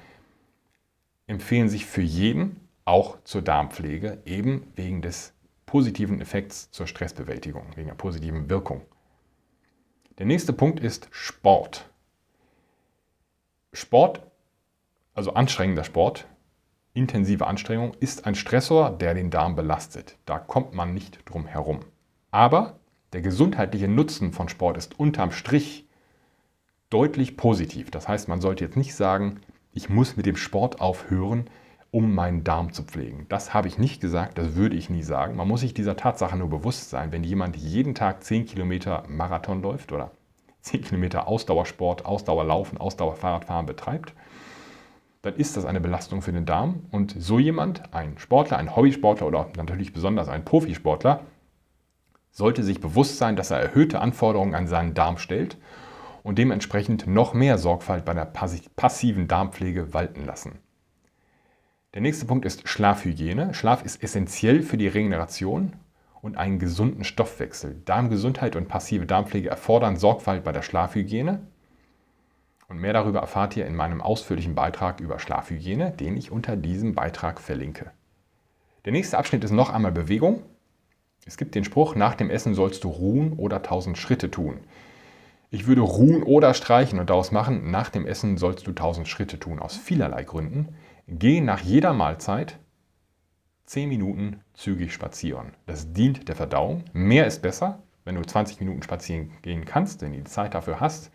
empfehlen 1.25 1.69
sich 1.69 1.85
für 1.85 2.01
jeden, 2.01 2.59
auch 2.83 3.17
zur 3.23 3.41
Darmpflege, 3.41 4.21
eben 4.25 4.67
wegen 4.75 5.01
des 5.01 5.33
positiven 5.65 6.19
Effekts 6.19 6.69
zur 6.71 6.85
Stressbewältigung, 6.85 7.65
wegen 7.75 7.87
der 7.87 7.95
positiven 7.95 8.49
Wirkung. 8.49 8.81
Der 10.19 10.25
nächste 10.25 10.51
Punkt 10.51 10.81
ist 10.81 11.07
Sport. 11.11 11.89
Sport, 13.71 14.21
also 15.13 15.33
anstrengender 15.33 15.85
Sport, 15.85 16.27
intensive 16.93 17.47
Anstrengung, 17.47 17.93
ist 17.99 18.25
ein 18.25 18.35
Stressor, 18.35 18.91
der 18.91 19.13
den 19.13 19.29
Darm 19.29 19.55
belastet. 19.55 20.17
Da 20.25 20.39
kommt 20.39 20.73
man 20.73 20.93
nicht 20.93 21.19
drum 21.25 21.45
herum. 21.45 21.79
Aber 22.31 22.79
der 23.13 23.21
gesundheitliche 23.21 23.87
Nutzen 23.87 24.31
von 24.31 24.49
Sport 24.49 24.77
ist 24.77 24.99
unterm 24.99 25.31
Strich 25.31 25.87
deutlich 26.89 27.37
positiv. 27.37 27.91
Das 27.91 28.07
heißt, 28.07 28.27
man 28.27 28.41
sollte 28.41 28.63
jetzt 28.63 28.77
nicht 28.77 28.95
sagen, 28.95 29.41
ich 29.71 29.89
muss 29.89 30.15
mit 30.15 30.25
dem 30.25 30.35
Sport 30.35 30.81
aufhören, 30.81 31.49
um 31.89 32.13
meinen 32.15 32.43
Darm 32.43 32.73
zu 32.73 32.83
pflegen. 32.83 33.27
Das 33.29 33.53
habe 33.53 33.67
ich 33.67 33.77
nicht 33.77 34.01
gesagt, 34.01 34.37
das 34.37 34.55
würde 34.55 34.75
ich 34.75 34.89
nie 34.89 35.03
sagen. 35.03 35.35
Man 35.35 35.47
muss 35.47 35.61
sich 35.61 35.73
dieser 35.75 35.95
Tatsache 35.95 36.35
nur 36.35 36.49
bewusst 36.49 36.89
sein, 36.89 37.11
wenn 37.11 37.23
jemand 37.23 37.55
jeden 37.55 37.93
Tag 37.93 38.23
10 38.23 38.45
Kilometer 38.45 39.03
Marathon 39.07 39.61
läuft 39.61 39.91
oder 39.91 40.11
10 40.61 40.83
Kilometer 40.83 41.27
Ausdauersport, 41.27 42.05
Ausdauerlaufen, 42.05 42.79
Ausdauerfahrradfahren 42.79 43.67
betreibt, 43.67 44.13
dann 45.23 45.35
ist 45.37 45.57
das 45.57 45.65
eine 45.65 45.79
Belastung 45.79 46.21
für 46.21 46.33
den 46.33 46.45
Darm. 46.45 46.85
Und 46.91 47.15
so 47.17 47.39
jemand, 47.39 47.93
ein 47.93 48.17
Sportler, 48.17 48.57
ein 48.57 48.75
Hobbysportler 48.75 49.25
oder 49.25 49.49
natürlich 49.55 49.93
besonders 49.93 50.27
ein 50.27 50.45
Profisportler, 50.45 51.21
sollte 52.29 52.61
sich 52.61 52.81
bewusst 52.81 53.17
sein, 53.17 53.35
dass 53.35 53.49
er 53.49 53.59
erhöhte 53.59 54.01
Anforderungen 54.01 54.53
an 54.53 54.67
seinen 54.67 54.93
Darm 54.93 55.17
stellt 55.17 55.57
und 56.23 56.37
dementsprechend 56.37 57.07
noch 57.07 57.33
mehr 57.33 57.57
Sorgfalt 57.57 58.05
bei 58.05 58.13
der 58.13 58.25
passiven 58.25 59.27
Darmpflege 59.27 59.93
walten 59.93 60.25
lassen. 60.25 60.59
Der 61.93 62.01
nächste 62.01 62.25
Punkt 62.25 62.43
ist 62.43 62.67
Schlafhygiene. 62.67 63.53
Schlaf 63.53 63.85
ist 63.85 64.03
essentiell 64.03 64.61
für 64.61 64.77
die 64.77 64.87
Regeneration 64.87 65.73
und 66.21 66.37
einen 66.37 66.59
gesunden 66.59 67.05
Stoffwechsel. 67.05 67.81
Darmgesundheit 67.85 68.57
und 68.57 68.67
passive 68.67 69.05
Darmpflege 69.05 69.49
erfordern 69.49 69.95
Sorgfalt 69.95 70.43
bei 70.43 70.51
der 70.51 70.63
Schlafhygiene. 70.63 71.47
Und 72.73 72.79
mehr 72.79 72.93
darüber 72.93 73.19
erfahrt 73.19 73.55
ihr 73.55 73.67
in 73.67 73.75
meinem 73.75 74.01
ausführlichen 74.01 74.55
Beitrag 74.55 74.99
über 74.99 75.19
Schlafhygiene, 75.19 75.91
den 75.91 76.17
ich 76.17 76.31
unter 76.31 76.55
diesem 76.55 76.95
Beitrag 76.95 77.39
verlinke. 77.39 77.91
Der 78.85 78.91
nächste 78.91 79.19
Abschnitt 79.19 79.43
ist 79.43 79.51
noch 79.51 79.69
einmal 79.69 79.91
Bewegung. 79.91 80.41
Es 81.27 81.37
gibt 81.37 81.53
den 81.53 81.65
Spruch, 81.65 81.93
nach 81.93 82.15
dem 82.15 82.31
Essen 82.31 82.55
sollst 82.55 82.83
du 82.83 82.89
ruhen 82.89 83.33
oder 83.33 83.61
tausend 83.61 83.99
Schritte 83.99 84.31
tun. 84.31 84.61
Ich 85.51 85.67
würde 85.67 85.81
ruhen 85.81 86.23
oder 86.23 86.55
streichen 86.55 86.97
und 86.97 87.11
daraus 87.11 87.31
machen, 87.31 87.69
nach 87.69 87.91
dem 87.91 88.07
Essen 88.07 88.37
sollst 88.37 88.65
du 88.65 88.71
tausend 88.71 89.07
Schritte 89.07 89.37
tun, 89.37 89.59
aus 89.59 89.77
vielerlei 89.77 90.23
Gründen. 90.23 90.69
Geh 91.07 91.41
nach 91.41 91.59
jeder 91.59 91.93
Mahlzeit 91.93 92.57
10 93.65 93.87
Minuten 93.87 94.39
zügig 94.55 94.95
spazieren. 94.95 95.53
Das 95.67 95.93
dient 95.93 96.27
der 96.27 96.35
Verdauung. 96.35 96.85
Mehr 96.91 97.27
ist 97.27 97.43
besser. 97.43 97.83
Wenn 98.03 98.15
du 98.15 98.23
20 98.23 98.59
Minuten 98.59 98.81
spazieren 98.81 99.29
gehen 99.43 99.63
kannst, 99.63 100.01
wenn 100.01 100.13
du 100.13 100.17
die 100.17 100.23
Zeit 100.23 100.55
dafür 100.55 100.79
hast, 100.79 101.11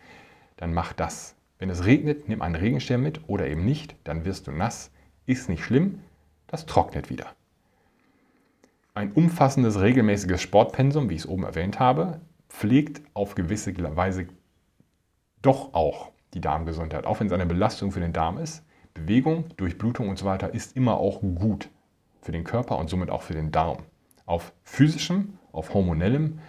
dann 0.55 0.73
mach 0.73 0.93
das. 0.93 1.35
Wenn 1.59 1.69
es 1.69 1.85
regnet, 1.85 2.29
nimm 2.29 2.41
einen 2.41 2.55
Regenschirm 2.55 3.03
mit 3.03 3.27
oder 3.27 3.47
eben 3.47 3.65
nicht, 3.65 3.95
dann 4.05 4.23
wirst 4.23 4.47
du 4.47 4.51
nass. 4.51 4.91
Ist 5.25 5.49
nicht 5.49 5.63
schlimm, 5.63 5.99
das 6.47 6.65
trocknet 6.65 7.09
wieder. 7.09 7.27
Ein 8.93 9.11
umfassendes, 9.11 9.79
regelmäßiges 9.79 10.41
Sportpensum, 10.41 11.09
wie 11.09 11.15
ich 11.15 11.21
es 11.21 11.27
oben 11.27 11.43
erwähnt 11.43 11.79
habe, 11.79 12.21
pflegt 12.47 13.01
auf 13.13 13.35
gewisse 13.35 13.75
Weise 13.95 14.27
doch 15.41 15.73
auch 15.73 16.11
die 16.33 16.41
Darmgesundheit. 16.41 17.05
Auch 17.05 17.19
wenn 17.19 17.27
es 17.27 17.33
eine 17.33 17.45
Belastung 17.45 17.91
für 17.91 17.99
den 17.99 18.13
Darm 18.13 18.37
ist, 18.37 18.63
Bewegung, 18.93 19.45
Durchblutung 19.57 20.09
und 20.09 20.17
so 20.17 20.25
weiter 20.25 20.53
ist 20.53 20.75
immer 20.75 20.97
auch 20.97 21.21
gut 21.21 21.69
für 22.21 22.31
den 22.31 22.43
Körper 22.43 22.77
und 22.77 22.89
somit 22.89 23.09
auch 23.09 23.21
für 23.21 23.33
den 23.33 23.51
Darm. 23.51 23.83
Auf 24.25 24.53
physischem, 24.63 25.37
auf 25.51 25.73
hormonellem 25.73 26.39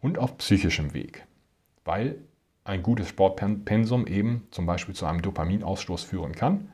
und 0.00 0.18
auf 0.18 0.38
psychischem 0.38 0.94
Weg. 0.94 1.26
Weil 1.84 2.18
ein 2.64 2.82
gutes 2.82 3.08
Sportpensum 3.08 4.06
eben 4.06 4.48
zum 4.50 4.64
Beispiel 4.66 4.94
zu 4.94 5.06
einem 5.06 5.20
Dopaminausstoß 5.20 6.02
führen 6.02 6.34
kann. 6.34 6.70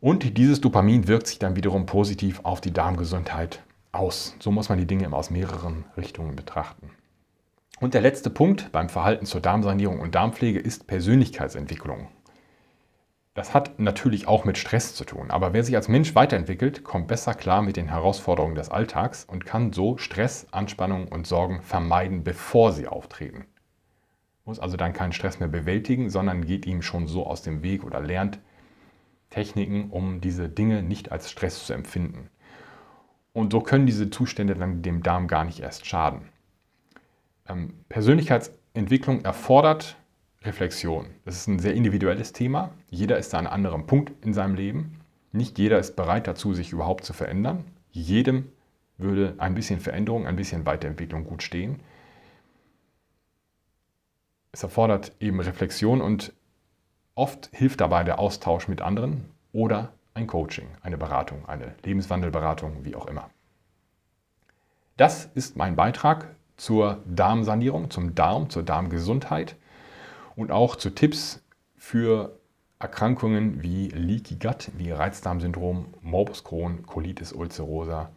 Und 0.00 0.36
dieses 0.36 0.60
Dopamin 0.60 1.08
wirkt 1.08 1.26
sich 1.26 1.38
dann 1.38 1.56
wiederum 1.56 1.86
positiv 1.86 2.40
auf 2.42 2.60
die 2.60 2.72
Darmgesundheit 2.72 3.62
aus. 3.90 4.36
So 4.38 4.50
muss 4.50 4.68
man 4.68 4.78
die 4.78 4.86
Dinge 4.86 5.10
aus 5.12 5.30
mehreren 5.30 5.86
Richtungen 5.96 6.36
betrachten. 6.36 6.90
Und 7.80 7.94
der 7.94 8.02
letzte 8.02 8.28
Punkt 8.28 8.70
beim 8.70 8.90
Verhalten 8.90 9.24
zur 9.24 9.40
Darmsanierung 9.40 10.00
und 10.00 10.14
Darmpflege 10.14 10.58
ist 10.58 10.86
Persönlichkeitsentwicklung. 10.86 12.08
Das 13.32 13.52
hat 13.52 13.80
natürlich 13.80 14.28
auch 14.28 14.44
mit 14.44 14.58
Stress 14.58 14.94
zu 14.94 15.04
tun, 15.04 15.30
aber 15.30 15.52
wer 15.52 15.64
sich 15.64 15.74
als 15.74 15.88
Mensch 15.88 16.14
weiterentwickelt, 16.14 16.84
kommt 16.84 17.08
besser 17.08 17.34
klar 17.34 17.62
mit 17.62 17.76
den 17.76 17.88
Herausforderungen 17.88 18.54
des 18.54 18.68
Alltags 18.68 19.24
und 19.24 19.44
kann 19.44 19.72
so 19.72 19.96
Stress, 19.96 20.46
Anspannung 20.52 21.08
und 21.08 21.26
Sorgen 21.26 21.60
vermeiden, 21.62 22.22
bevor 22.22 22.72
sie 22.72 22.86
auftreten. 22.86 23.46
Muss 24.44 24.58
also 24.58 24.76
dann 24.76 24.92
keinen 24.92 25.12
Stress 25.12 25.40
mehr 25.40 25.48
bewältigen, 25.48 26.10
sondern 26.10 26.44
geht 26.44 26.66
ihm 26.66 26.82
schon 26.82 27.06
so 27.06 27.26
aus 27.26 27.42
dem 27.42 27.62
Weg 27.62 27.84
oder 27.84 28.00
lernt 28.00 28.38
Techniken, 29.30 29.90
um 29.90 30.20
diese 30.20 30.48
Dinge 30.48 30.82
nicht 30.82 31.12
als 31.12 31.30
Stress 31.30 31.64
zu 31.66 31.72
empfinden. 31.72 32.30
Und 33.32 33.52
so 33.52 33.60
können 33.60 33.86
diese 33.86 34.10
Zustände 34.10 34.54
dann 34.54 34.82
dem 34.82 35.02
Darm 35.02 35.26
gar 35.26 35.44
nicht 35.44 35.60
erst 35.60 35.86
schaden. 35.86 36.28
Ähm, 37.48 37.74
Persönlichkeitsentwicklung 37.88 39.24
erfordert 39.24 39.96
Reflexion. 40.42 41.06
Das 41.24 41.36
ist 41.36 41.48
ein 41.48 41.58
sehr 41.58 41.74
individuelles 41.74 42.32
Thema. 42.32 42.70
Jeder 42.90 43.18
ist 43.18 43.34
an 43.34 43.46
einem 43.46 43.54
anderen 43.54 43.86
Punkt 43.86 44.12
in 44.24 44.34
seinem 44.34 44.54
Leben. 44.54 45.00
Nicht 45.32 45.58
jeder 45.58 45.78
ist 45.78 45.96
bereit 45.96 46.26
dazu, 46.26 46.54
sich 46.54 46.70
überhaupt 46.72 47.04
zu 47.04 47.12
verändern. 47.12 47.64
Jedem 47.90 48.52
würde 48.98 49.34
ein 49.38 49.54
bisschen 49.54 49.80
Veränderung, 49.80 50.26
ein 50.26 50.36
bisschen 50.36 50.64
Weiterentwicklung 50.66 51.24
gut 51.24 51.42
stehen. 51.42 51.80
Es 54.54 54.62
erfordert 54.62 55.10
eben 55.18 55.40
Reflexion 55.40 56.00
und 56.00 56.32
oft 57.16 57.50
hilft 57.52 57.80
dabei 57.80 58.04
der 58.04 58.20
Austausch 58.20 58.68
mit 58.68 58.82
anderen 58.82 59.24
oder 59.52 59.92
ein 60.14 60.28
Coaching, 60.28 60.68
eine 60.80 60.96
Beratung, 60.96 61.44
eine 61.48 61.74
Lebenswandelberatung, 61.82 62.84
wie 62.84 62.94
auch 62.94 63.06
immer. 63.06 63.30
Das 64.96 65.24
ist 65.34 65.56
mein 65.56 65.74
Beitrag 65.74 66.36
zur 66.56 67.02
Darmsanierung, 67.04 67.90
zum 67.90 68.14
Darm, 68.14 68.48
zur 68.48 68.62
Darmgesundheit 68.62 69.56
und 70.36 70.52
auch 70.52 70.76
zu 70.76 70.90
Tipps 70.90 71.42
für 71.76 72.38
Erkrankungen 72.78 73.60
wie 73.60 73.88
Leaky 73.88 74.36
Gut, 74.36 74.70
wie 74.78 74.92
Reizdarmsyndrom, 74.92 75.94
Morbus 76.00 76.44
Crohn, 76.44 76.86
Colitis 76.86 77.32
ulcerosa, 77.32 78.10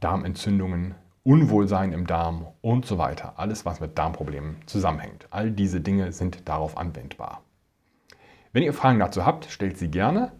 Darmentzündungen, 0.00 0.96
Unwohlsein 1.24 1.92
im 1.92 2.06
Darm 2.06 2.46
und 2.60 2.84
so 2.84 2.98
weiter. 2.98 3.38
Alles, 3.38 3.64
was 3.64 3.80
mit 3.80 3.96
Darmproblemen 3.96 4.58
zusammenhängt. 4.66 5.26
All 5.30 5.50
diese 5.50 5.80
Dinge 5.80 6.12
sind 6.12 6.46
darauf 6.48 6.76
anwendbar. 6.76 7.42
Wenn 8.52 8.62
ihr 8.62 8.74
Fragen 8.74 8.98
dazu 8.98 9.24
habt, 9.24 9.46
stellt 9.46 9.78
sie 9.78 9.90
gerne 9.90 10.32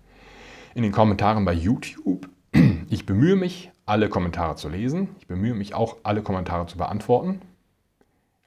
in 0.75 0.83
den 0.83 0.93
Kommentaren 0.93 1.45
bei 1.45 1.55
YouTube. 1.55 2.29
Ich 2.91 3.07
bemühe 3.07 3.35
mich, 3.35 3.73
alle 3.87 4.09
Kommentare 4.11 4.57
zu 4.57 4.69
lesen. 4.69 5.09
Ich 5.19 5.27
bemühe 5.27 5.55
mich 5.55 5.75
auch, 5.75 5.97
alle 6.03 6.23
Kommentare 6.23 6.67
zu 6.67 6.77
beantworten. 6.77 7.41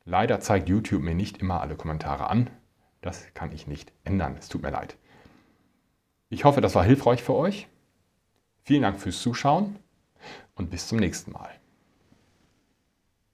Leider 0.06 0.39
zeigt 0.39 0.69
YouTube 0.69 1.02
mir 1.02 1.15
nicht 1.15 1.39
immer 1.39 1.60
alle 1.60 1.76
Kommentare 1.76 2.30
an. 2.30 2.50
Das 3.02 3.34
kann 3.34 3.52
ich 3.52 3.67
nicht 3.67 3.91
ändern. 4.04 4.36
Es 4.39 4.47
tut 4.47 4.62
mir 4.62 4.69
leid. 4.69 4.95
Ich 6.30 6.45
hoffe, 6.45 6.62
das 6.62 6.76
war 6.76 6.84
hilfreich 6.84 7.23
für 7.23 7.34
euch. 7.34 7.67
Vielen 8.63 8.84
Dank 8.84 9.00
fürs 9.00 9.21
Zuschauen 9.21 9.78
und 10.56 10.69
bis 10.69 10.88
zum 10.88 11.00
nächsten 11.00 11.32
Mal. 11.32 11.50